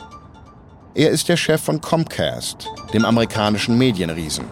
Er 0.93 1.09
ist 1.09 1.29
der 1.29 1.37
Chef 1.37 1.61
von 1.61 1.79
Comcast, 1.79 2.67
dem 2.93 3.05
amerikanischen 3.05 3.77
Medienriesen, 3.77 4.43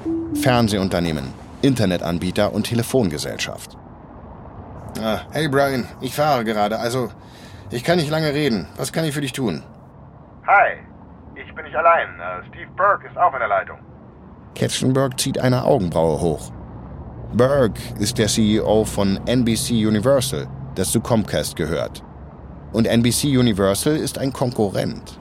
Fernsehunternehmen, 0.42 1.34
Internetanbieter 1.62 2.54
und 2.54 2.64
Telefongesellschaft. 2.64 3.76
Ah, 5.04 5.20
hey 5.32 5.50
Brian, 5.50 5.86
ich 6.00 6.16
fahre 6.16 6.46
gerade, 6.46 6.80
also 6.80 7.10
ich 7.72 7.84
kann 7.84 7.98
nicht 7.98 8.10
lange 8.10 8.34
reden. 8.34 8.70
Was 8.78 8.94
kann 8.94 9.04
ich 9.04 9.14
für 9.14 9.20
dich 9.20 9.34
tun? 9.34 9.64
Hi, 10.48 10.78
ich 11.36 11.54
bin 11.54 11.66
nicht 11.66 11.76
allein. 11.76 12.08
Äh, 12.08 12.48
Steve 12.48 12.72
Burke 12.78 13.10
ist 13.10 13.18
auch 13.18 13.34
in 13.34 13.40
der 13.40 13.50
Leitung. 13.50 13.78
Katzenberg 14.56 15.20
zieht 15.20 15.40
eine 15.40 15.66
Augenbraue 15.66 16.22
hoch. 16.22 16.54
Burke 17.34 17.82
ist 18.00 18.18
der 18.18 18.28
CEO 18.28 18.86
von 18.86 19.20
NBC 19.28 19.86
Universal, 19.86 20.48
das 20.76 20.90
zu 20.92 21.02
Comcast 21.02 21.58
gehört. 21.58 22.02
Und 22.72 22.88
NBC 22.88 23.38
Universal 23.38 23.98
ist 23.98 24.18
ein 24.18 24.32
Konkurrent. 24.32 25.19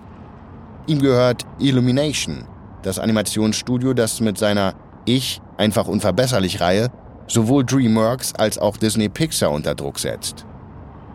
Ihm 0.88 1.02
gehört 1.02 1.44
Illumination, 1.58 2.48
das 2.82 2.98
Animationsstudio, 2.98 3.92
das 3.92 4.22
mit 4.22 4.38
seiner 4.38 4.72
Ich 5.04 5.42
einfach 5.58 5.86
unverbesserlich 5.86 6.62
Reihe 6.62 6.88
sowohl 7.26 7.62
DreamWorks 7.62 8.34
als 8.36 8.58
auch 8.58 8.78
Disney 8.78 9.10
Pixar 9.10 9.50
unter 9.50 9.74
Druck 9.74 9.98
setzt. 9.98 10.46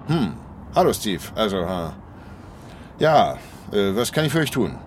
Hm, 0.06 0.34
hallo 0.76 0.94
Steve. 0.94 1.24
Also, 1.34 1.58
äh, 1.58 1.90
ja, 3.00 3.34
äh, 3.72 3.96
was 3.96 4.12
kann 4.12 4.26
ich 4.26 4.32
für 4.32 4.42
euch 4.42 4.52
tun? 4.52 4.78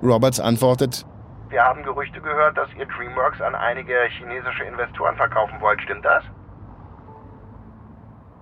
Roberts 0.00 0.38
antwortet, 0.38 1.04
wir 1.48 1.64
haben 1.64 1.82
Gerüchte 1.82 2.20
gehört, 2.20 2.56
dass 2.56 2.68
ihr 2.78 2.86
DreamWorks 2.86 3.40
an 3.40 3.56
einige 3.56 3.94
chinesische 4.16 4.62
Investoren 4.62 5.16
verkaufen 5.16 5.60
wollt. 5.60 5.82
Stimmt 5.82 6.04
das? 6.04 6.22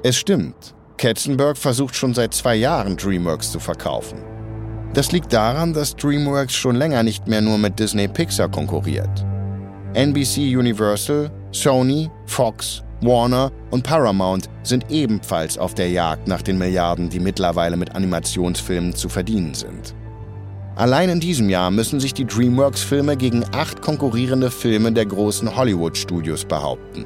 Es 0.03 0.19
stimmt. 0.19 0.75
Katzenberg 0.99 1.57
versucht 1.57 1.97
schon 1.97 2.13
seit 2.13 2.35
zwei 2.35 2.57
Jahren 2.57 2.99
DreamWorks 2.99 3.51
zu 3.53 3.59
verkaufen. 3.59 4.40
Das 4.93 5.13
liegt 5.13 5.33
daran, 5.33 5.73
dass 5.73 5.95
DreamWorks 5.95 6.55
schon 6.55 6.75
länger 6.75 7.05
nicht 7.05 7.29
mehr 7.29 7.41
nur 7.41 7.59
mit 7.59 7.79
Disney 7.79 8.09
Pixar 8.09 8.51
konkurriert. 8.51 9.25
NBC 9.95 10.57
Universal, 10.57 11.31
Sony, 11.53 12.11
Fox, 12.27 12.83
Warner 13.01 13.53
und 13.71 13.85
Paramount 13.85 14.51
sind 14.65 14.91
ebenfalls 14.91 15.59
auf 15.59 15.75
der 15.75 15.91
Jagd 15.91 16.27
nach 16.27 16.43
den 16.43 16.59
Milliarden, 16.59 17.09
die 17.09 17.21
mittlerweile 17.21 17.77
mit 17.77 17.95
Animationsfilmen 17.95 18.95
zu 18.95 19.09
verdienen 19.09 19.55
sind. 19.55 19.95
Allein 20.75 21.09
in 21.09 21.21
diesem 21.21 21.49
Jahr 21.49 21.71
müssen 21.71 22.01
sich 22.01 22.15
die 22.15 22.25
DreamWorks-Filme 22.25 23.17
gegen 23.17 23.45
acht 23.53 23.83
konkurrierende 23.83 24.51
Filme 24.51 24.91
der 24.93 25.07
großen 25.07 25.55
Hollywood-Studios 25.55 26.45
behaupten. 26.45 27.05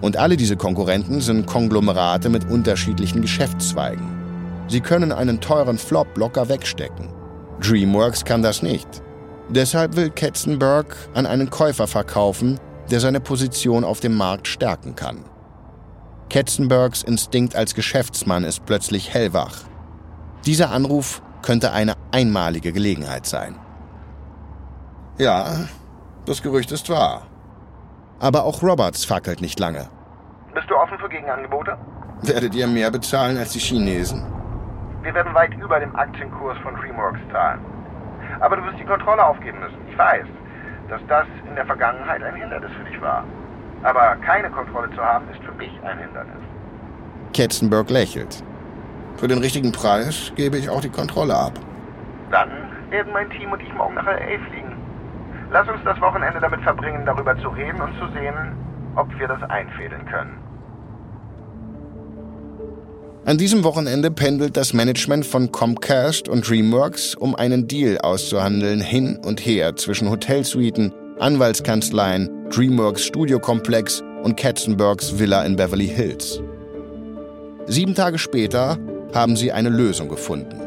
Und 0.00 0.16
alle 0.16 0.36
diese 0.36 0.56
Konkurrenten 0.56 1.20
sind 1.20 1.46
Konglomerate 1.46 2.28
mit 2.28 2.48
unterschiedlichen 2.50 3.20
Geschäftszweigen. 3.22 4.13
Sie 4.66 4.80
können 4.80 5.12
einen 5.12 5.40
teuren 5.40 5.78
Flop 5.78 6.16
locker 6.16 6.48
wegstecken. 6.48 7.12
DreamWorks 7.60 8.24
kann 8.24 8.42
das 8.42 8.62
nicht. 8.62 9.02
Deshalb 9.48 9.96
will 9.96 10.10
Katzenberg 10.10 10.96
an 11.14 11.26
einen 11.26 11.50
Käufer 11.50 11.86
verkaufen, 11.86 12.58
der 12.90 13.00
seine 13.00 13.20
Position 13.20 13.84
auf 13.84 14.00
dem 14.00 14.16
Markt 14.16 14.48
stärken 14.48 14.94
kann. 14.94 15.24
Katzenbergs 16.30 17.02
Instinkt 17.02 17.54
als 17.54 17.74
Geschäftsmann 17.74 18.44
ist 18.44 18.64
plötzlich 18.64 19.12
hellwach. 19.12 19.58
Dieser 20.46 20.70
Anruf 20.70 21.22
könnte 21.42 21.72
eine 21.72 21.94
einmalige 22.10 22.72
Gelegenheit 22.72 23.26
sein. 23.26 23.56
Ja, 25.18 25.66
das 26.24 26.42
Gerücht 26.42 26.72
ist 26.72 26.88
wahr. 26.88 27.26
Aber 28.18 28.44
auch 28.44 28.62
Roberts 28.62 29.04
fackelt 29.04 29.40
nicht 29.40 29.60
lange. 29.60 29.88
Bist 30.54 30.68
du 30.70 30.74
offen 30.74 30.98
für 30.98 31.08
Gegenangebote? 31.08 31.76
Werdet 32.22 32.54
ihr 32.54 32.66
mehr 32.66 32.90
bezahlen 32.90 33.36
als 33.36 33.52
die 33.52 33.58
Chinesen? 33.58 34.24
Wir 35.04 35.14
werden 35.14 35.34
weit 35.34 35.54
über 35.54 35.78
dem 35.78 35.94
Aktienkurs 35.94 36.56
von 36.58 36.74
DreamWorks 36.76 37.20
zahlen. 37.30 37.60
Aber 38.40 38.56
du 38.56 38.64
wirst 38.64 38.78
die 38.80 38.86
Kontrolle 38.86 39.22
aufgeben 39.22 39.60
müssen. 39.60 39.76
Ich 39.90 39.98
weiß, 39.98 40.24
dass 40.88 41.00
das 41.08 41.26
in 41.46 41.54
der 41.54 41.66
Vergangenheit 41.66 42.22
ein 42.22 42.34
Hindernis 42.34 42.70
für 42.72 42.90
dich 42.90 42.98
war. 43.02 43.22
Aber 43.82 44.16
keine 44.24 44.48
Kontrolle 44.48 44.90
zu 44.94 45.04
haben, 45.04 45.26
ist 45.28 45.44
für 45.44 45.52
mich 45.52 45.70
ein 45.84 45.98
Hindernis. 45.98 46.40
Katzenberg 47.36 47.90
lächelt. 47.90 48.42
Für 49.16 49.28
den 49.28 49.38
richtigen 49.38 49.72
Preis 49.72 50.32
gebe 50.36 50.56
ich 50.56 50.70
auch 50.70 50.80
die 50.80 50.88
Kontrolle 50.88 51.36
ab. 51.36 51.52
Dann 52.30 52.48
werden 52.88 53.12
mein 53.12 53.28
Team 53.28 53.52
und 53.52 53.60
ich 53.60 53.74
morgen 53.74 53.94
nach 53.94 54.06
LA 54.06 54.38
fliegen. 54.48 54.72
Lass 55.50 55.68
uns 55.68 55.84
das 55.84 56.00
Wochenende 56.00 56.40
damit 56.40 56.62
verbringen, 56.62 57.04
darüber 57.04 57.36
zu 57.42 57.48
reden 57.48 57.80
und 57.82 57.92
zu 57.98 58.08
sehen, 58.18 58.34
ob 58.96 59.06
wir 59.18 59.28
das 59.28 59.42
einfädeln 59.50 60.06
können. 60.06 60.43
An 63.26 63.38
diesem 63.38 63.64
Wochenende 63.64 64.10
pendelt 64.10 64.54
das 64.54 64.74
Management 64.74 65.24
von 65.24 65.50
Comcast 65.50 66.28
und 66.28 66.46
DreamWorks, 66.46 67.14
um 67.14 67.34
einen 67.34 67.66
Deal 67.66 67.96
auszuhandeln, 67.96 68.82
hin 68.82 69.18
und 69.24 69.40
her 69.40 69.76
zwischen 69.76 70.10
Hotelsuiten, 70.10 70.92
Anwaltskanzleien, 71.18 72.28
DreamWorks 72.50 73.02
Studiokomplex 73.02 74.02
und 74.24 74.36
Katzenbergs 74.36 75.18
Villa 75.18 75.42
in 75.42 75.56
Beverly 75.56 75.88
Hills. 75.88 76.42
Sieben 77.66 77.94
Tage 77.94 78.18
später 78.18 78.76
haben 79.14 79.36
sie 79.36 79.52
eine 79.52 79.70
Lösung 79.70 80.10
gefunden. 80.10 80.60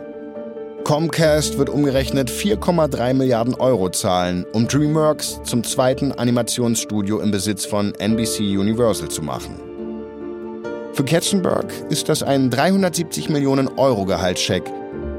Comcast 0.84 1.60
wird 1.60 1.70
umgerechnet 1.70 2.32
4,3 2.32 3.14
Milliarden 3.14 3.54
Euro 3.54 3.90
zahlen, 3.92 4.48
um 4.54 4.68
DreamWorks 4.68 5.42
zum 5.44 5.64
zweiten 5.64 6.12
Animationsstudio 6.12 7.20
im 7.20 7.30
Besitz 7.30 7.66
von 7.66 7.94
NBC 7.94 8.58
Universal 8.58 9.10
zu 9.10 9.22
machen. 9.22 9.67
Für 10.98 11.06
Katzenberg 11.06 11.72
ist 11.92 12.10
das 12.10 12.24
ein 12.24 12.50
370 12.50 13.30
Millionen 13.30 13.68
Euro 13.78 14.06
Gehaltscheck, 14.06 14.64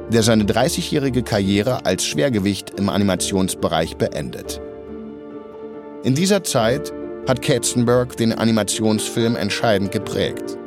der 0.09 0.24
seine 0.24 0.43
30-jährige 0.43 1.22
Karriere 1.22 1.87
als 1.87 2.05
Schwergewicht 2.05 2.72
im 2.81 2.89
Animationsbereich 2.89 3.97
beendet. 3.97 4.61
In 6.03 6.16
dieser 6.16 6.43
Zeit 6.43 6.93
hat 7.29 7.43
Katzenberg 7.43 8.16
den 8.16 8.33
Animationsfilm 8.33 9.37
entscheidend 9.37 9.93
geprägt. 9.93 10.59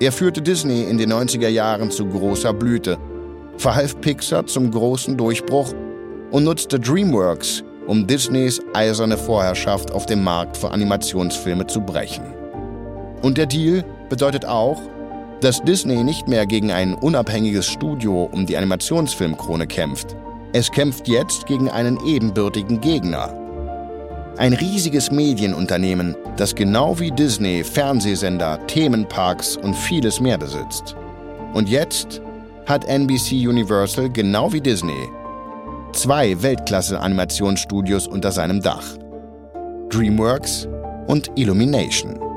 Er 0.00 0.10
führte 0.10 0.42
Disney 0.42 0.82
in 0.90 0.98
den 0.98 1.12
90er 1.12 1.48
Jahren 1.48 1.92
zu 1.92 2.06
großer 2.06 2.52
Blüte, 2.52 2.98
verhalf 3.58 4.00
Pixar 4.00 4.44
zum 4.46 4.72
großen 4.72 5.16
Durchbruch 5.16 5.72
und 6.32 6.42
nutzte 6.42 6.80
DreamWorks, 6.80 7.62
um 7.86 8.08
Disneys 8.08 8.60
eiserne 8.74 9.18
Vorherrschaft 9.18 9.92
auf 9.92 10.06
dem 10.06 10.24
Markt 10.24 10.56
für 10.56 10.72
Animationsfilme 10.72 11.68
zu 11.68 11.80
brechen. 11.80 12.24
Und 13.22 13.38
der 13.38 13.46
Deal 13.46 13.84
bedeutet 14.08 14.44
auch, 14.44 14.80
dass 15.40 15.62
Disney 15.62 16.02
nicht 16.02 16.28
mehr 16.28 16.46
gegen 16.46 16.72
ein 16.72 16.94
unabhängiges 16.94 17.66
Studio 17.66 18.28
um 18.32 18.46
die 18.46 18.56
Animationsfilmkrone 18.56 19.66
kämpft. 19.66 20.16
Es 20.52 20.70
kämpft 20.70 21.08
jetzt 21.08 21.46
gegen 21.46 21.68
einen 21.68 21.98
ebenbürtigen 22.04 22.80
Gegner. 22.80 23.34
Ein 24.38 24.52
riesiges 24.52 25.10
Medienunternehmen, 25.10 26.16
das 26.36 26.54
genau 26.54 26.98
wie 26.98 27.10
Disney 27.10 27.64
Fernsehsender, 27.64 28.58
Themenparks 28.66 29.56
und 29.56 29.74
vieles 29.74 30.20
mehr 30.20 30.38
besitzt. 30.38 30.96
Und 31.54 31.68
jetzt 31.68 32.22
hat 32.66 32.84
NBC 32.84 33.48
Universal 33.48 34.10
genau 34.10 34.52
wie 34.52 34.60
Disney 34.60 35.08
zwei 35.92 36.40
Weltklasse-Animationsstudios 36.40 38.06
unter 38.06 38.30
seinem 38.30 38.60
Dach. 38.60 38.84
DreamWorks 39.90 40.68
und 41.06 41.30
Illumination. 41.36 42.27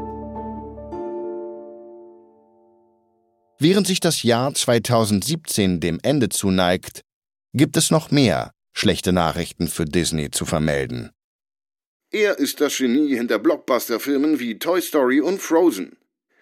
Während 3.64 3.86
sich 3.86 4.00
das 4.00 4.24
Jahr 4.24 4.56
2017 4.56 5.80
dem 5.80 6.00
Ende 6.02 6.30
zuneigt, 6.30 7.02
gibt 7.54 7.78
es 7.78 7.92
noch 7.92 8.10
mehr 8.10 8.56
schlechte 8.74 9.14
Nachrichten 9.14 9.68
für 9.68 9.86
Disney 9.86 10.32
zu 10.32 10.46
vermelden. 10.46 11.12
Er 12.10 12.40
ist 12.40 12.60
das 12.60 12.76
Genie 12.78 13.16
hinter 13.16 13.38
Blockbuster-Filmen 13.38 14.40
wie 14.40 14.58
Toy 14.58 14.82
Story 14.82 15.22
und 15.22 15.40
Frozen. 15.40 15.96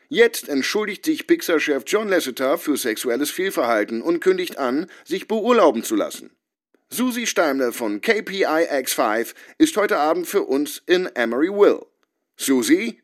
Jetzt 0.07 0.47
entschuldigt 0.47 1.03
sich 1.03 1.27
Pixar-Chef 1.27 1.83
John 1.87 2.07
Lasseter 2.07 2.57
für 2.57 2.77
sexuelles 2.77 3.31
Fehlverhalten 3.31 4.01
und 4.01 4.21
kündigt 4.21 4.57
an, 4.57 4.87
sich 5.03 5.27
beurlauben 5.27 5.83
zu 5.83 5.97
lassen. 5.97 6.29
Susie 6.89 7.27
Steimler 7.27 7.73
von 7.73 7.99
KPIX5 7.99 9.33
ist 9.57 9.75
heute 9.75 9.97
Abend 9.97 10.25
für 10.25 10.43
uns 10.43 10.81
in 10.85 11.05
Emeryville. 11.15 11.85
Susie? 12.37 13.01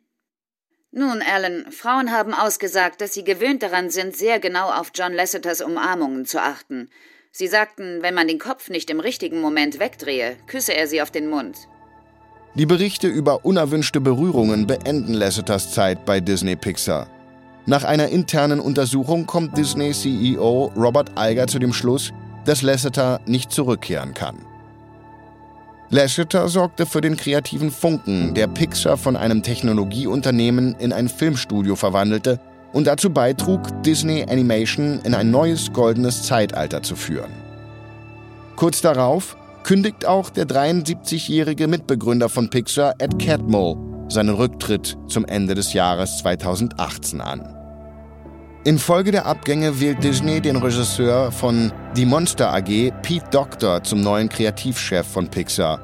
Nun, 0.98 1.22
Alan, 1.22 1.66
Frauen 1.72 2.10
haben 2.10 2.34
ausgesagt, 2.34 3.02
dass 3.02 3.14
sie 3.14 3.26
gewöhnt 3.26 3.62
daran 3.62 3.90
sind, 3.90 4.16
sehr 4.16 4.40
genau 4.40 4.72
auf 4.72 4.92
John 4.96 5.12
Lasseters 5.12 5.60
Umarmungen 5.60 6.26
zu 6.26 6.42
achten. 6.42 6.88
Sie 7.34 7.48
sagten, 7.48 8.02
wenn 8.02 8.14
man 8.14 8.30
den 8.30 8.40
Kopf 8.40 8.70
nicht 8.70 8.90
im 8.90 9.02
richtigen 9.02 9.42
Moment 9.42 9.78
wegdrehe, 9.78 10.38
küsse 10.48 10.74
er 10.74 10.88
sie 10.88 11.02
auf 11.02 11.12
den 11.12 11.30
Mund. 11.30 11.68
Die 12.54 12.66
Berichte 12.66 13.10
über 13.10 13.44
unerwünschte 13.44 14.00
Berührungen 14.00 14.68
beenden 14.68 15.14
Lasseters 15.14 15.74
Zeit 15.74 16.06
bei 16.06 16.22
Disney 16.22 16.56
Pixar. 16.56 17.10
Nach 17.66 17.84
einer 17.84 18.08
internen 18.08 18.62
Untersuchung 18.62 19.26
kommt 19.26 19.58
Disney-CEO 19.58 20.72
Robert 20.78 21.12
Iger 21.20 21.48
zu 21.48 21.60
dem 21.60 21.74
Schluss, 21.74 22.14
dass 22.46 22.62
Lasseter 22.62 23.20
nicht 23.26 23.52
zurückkehren 23.52 24.14
kann. 24.14 24.38
Lasseter 25.90 26.50
sorgte 26.50 26.86
für 26.86 27.02
den 27.02 27.16
kreativen 27.16 27.72
Funken, 27.72 28.34
der 28.34 28.48
Pixar 28.48 28.98
von 28.98 29.16
einem 29.16 29.44
Technologieunternehmen 29.44 30.76
in 30.80 30.92
ein 30.92 31.08
Filmstudio 31.08 31.76
verwandelte 31.76 32.40
und 32.74 32.88
dazu 32.88 33.10
beitrug, 33.10 33.62
Disney 33.84 34.26
Animation 34.28 35.00
in 35.04 35.14
ein 35.14 35.32
neues 35.32 35.72
goldenes 35.72 36.24
Zeitalter 36.24 36.82
zu 36.82 36.96
führen. 36.96 37.32
Kurz 38.56 38.82
darauf 38.82 39.38
kündigt 39.64 40.06
auch 40.06 40.30
der 40.30 40.46
73-jährige 40.46 41.68
Mitbegründer 41.68 42.30
von 42.30 42.50
Pixar, 42.50 42.96
Ed 43.00 43.20
Catmull, 43.20 43.78
seinen 44.10 44.36
Rücktritt 44.36 44.98
zum 45.08 45.26
Ende 45.26 45.56
des 45.56 45.74
Jahres 45.74 46.18
2018 46.20 47.22
an. 47.22 47.55
Infolge 48.66 49.12
der 49.12 49.28
Abgänge 49.28 49.80
wählt 49.80 50.04
Disney 50.04 50.42
den 50.42 50.56
Regisseur 50.56 51.32
von 51.32 51.72
Die 51.96 52.04
Monster 52.04 52.52
AG, 52.52 52.92
Pete 53.04 53.30
Doctor, 53.30 53.84
zum 53.84 54.02
neuen 54.02 54.28
Kreativchef 54.28 55.06
von 55.06 55.30
Pixar. 55.30 55.80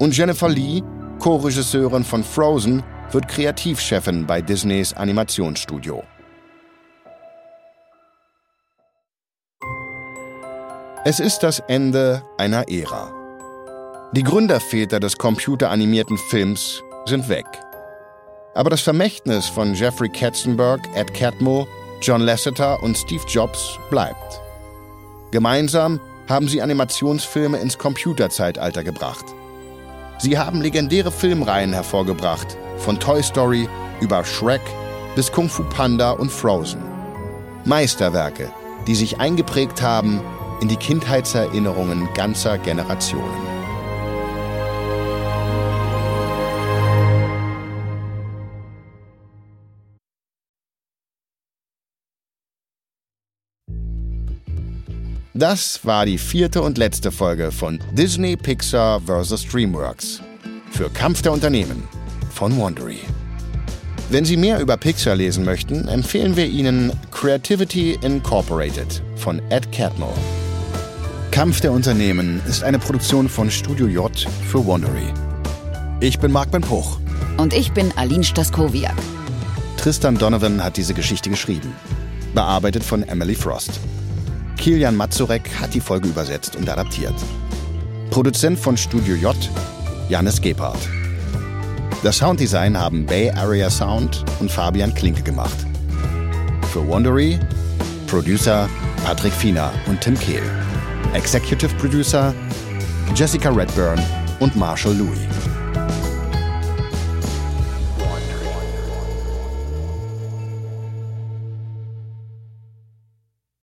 Und 0.00 0.16
Jennifer 0.16 0.48
Lee, 0.48 0.82
Co-Regisseurin 1.20 2.02
von 2.02 2.24
Frozen, 2.24 2.82
wird 3.12 3.28
Kreativchefin 3.28 4.26
bei 4.26 4.42
Disneys 4.42 4.92
Animationsstudio. 4.94 6.02
Es 11.04 11.20
ist 11.20 11.44
das 11.44 11.60
Ende 11.68 12.24
einer 12.36 12.68
Ära. 12.68 13.14
Die 14.12 14.24
Gründerväter 14.24 14.98
des 14.98 15.16
computeranimierten 15.16 16.18
Films 16.18 16.82
sind 17.04 17.28
weg. 17.28 17.46
Aber 18.56 18.70
das 18.70 18.80
Vermächtnis 18.80 19.46
von 19.46 19.74
Jeffrey 19.74 20.08
Katzenberg, 20.08 20.80
Ed 20.96 21.14
Catmull 21.14 21.68
John 22.00 22.20
Lasseter 22.20 22.82
und 22.82 22.96
Steve 22.96 23.24
Jobs 23.26 23.78
bleibt. 23.90 24.40
Gemeinsam 25.30 26.00
haben 26.28 26.48
sie 26.48 26.62
Animationsfilme 26.62 27.58
ins 27.58 27.78
Computerzeitalter 27.78 28.84
gebracht. 28.84 29.24
Sie 30.18 30.38
haben 30.38 30.60
legendäre 30.60 31.10
Filmreihen 31.10 31.72
hervorgebracht, 31.72 32.56
von 32.78 32.98
Toy 32.98 33.22
Story 33.22 33.68
über 34.00 34.24
Shrek 34.24 34.62
bis 35.14 35.32
Kung 35.32 35.48
Fu 35.48 35.64
Panda 35.64 36.12
und 36.12 36.30
Frozen. 36.30 36.82
Meisterwerke, 37.64 38.50
die 38.86 38.94
sich 38.94 39.18
eingeprägt 39.18 39.82
haben 39.82 40.20
in 40.60 40.68
die 40.68 40.76
Kindheitserinnerungen 40.76 42.08
ganzer 42.14 42.58
Generationen. 42.58 43.57
Das 55.38 55.78
war 55.84 56.04
die 56.04 56.18
vierte 56.18 56.60
und 56.62 56.78
letzte 56.78 57.12
Folge 57.12 57.52
von 57.52 57.78
Disney 57.92 58.36
Pixar 58.36 59.00
vs. 59.00 59.46
DreamWorks 59.46 60.20
für 60.72 60.90
Kampf 60.90 61.22
der 61.22 61.30
Unternehmen 61.30 61.84
von 62.32 62.58
Wandery. 62.60 62.98
Wenn 64.10 64.24
Sie 64.24 64.36
mehr 64.36 64.58
über 64.58 64.76
Pixar 64.76 65.14
lesen 65.14 65.44
möchten, 65.44 65.86
empfehlen 65.86 66.34
wir 66.34 66.46
Ihnen 66.46 66.90
Creativity 67.12 67.96
Incorporated 68.02 69.00
von 69.14 69.40
Ed 69.50 69.70
Catmull. 69.70 70.12
Kampf 71.30 71.60
der 71.60 71.70
Unternehmen 71.70 72.42
ist 72.48 72.64
eine 72.64 72.80
Produktion 72.80 73.28
von 73.28 73.48
Studio 73.48 73.86
J 73.86 74.10
für 74.48 74.66
Wandery. 74.66 75.14
Ich 76.00 76.18
bin 76.18 76.32
Marc 76.32 76.50
Ben 76.50 76.62
Puch. 76.62 76.98
Und 77.36 77.54
ich 77.54 77.70
bin 77.70 77.96
Aline 77.96 78.24
Staskowiak. 78.24 78.96
Tristan 79.76 80.18
Donovan 80.18 80.64
hat 80.64 80.76
diese 80.76 80.94
Geschichte 80.94 81.30
geschrieben. 81.30 81.72
Bearbeitet 82.34 82.82
von 82.82 83.04
Emily 83.04 83.36
Frost. 83.36 83.78
Kilian 84.68 84.96
Mazurek 84.96 85.48
hat 85.58 85.72
die 85.72 85.80
Folge 85.80 86.08
übersetzt 86.08 86.54
und 86.54 86.68
adaptiert. 86.68 87.14
Produzent 88.10 88.58
von 88.58 88.76
Studio 88.76 89.14
J, 89.14 89.34
Janis 90.10 90.42
Gebhardt. 90.42 90.90
Das 92.02 92.18
Sounddesign 92.18 92.78
haben 92.78 93.06
Bay 93.06 93.30
Area 93.30 93.70
Sound 93.70 94.26
und 94.40 94.52
Fabian 94.52 94.92
Klinke 94.92 95.22
gemacht. 95.22 95.56
Für 96.70 96.86
Wondery, 96.86 97.38
Producer 98.08 98.68
Patrick 99.06 99.32
Fiener 99.32 99.72
und 99.86 100.02
Tim 100.02 100.18
Kehl. 100.18 100.42
Executive 101.14 101.74
Producer 101.76 102.34
Jessica 103.14 103.48
Redburn 103.48 103.98
und 104.38 104.54
Marshall 104.54 104.92
Louis. 104.92 105.37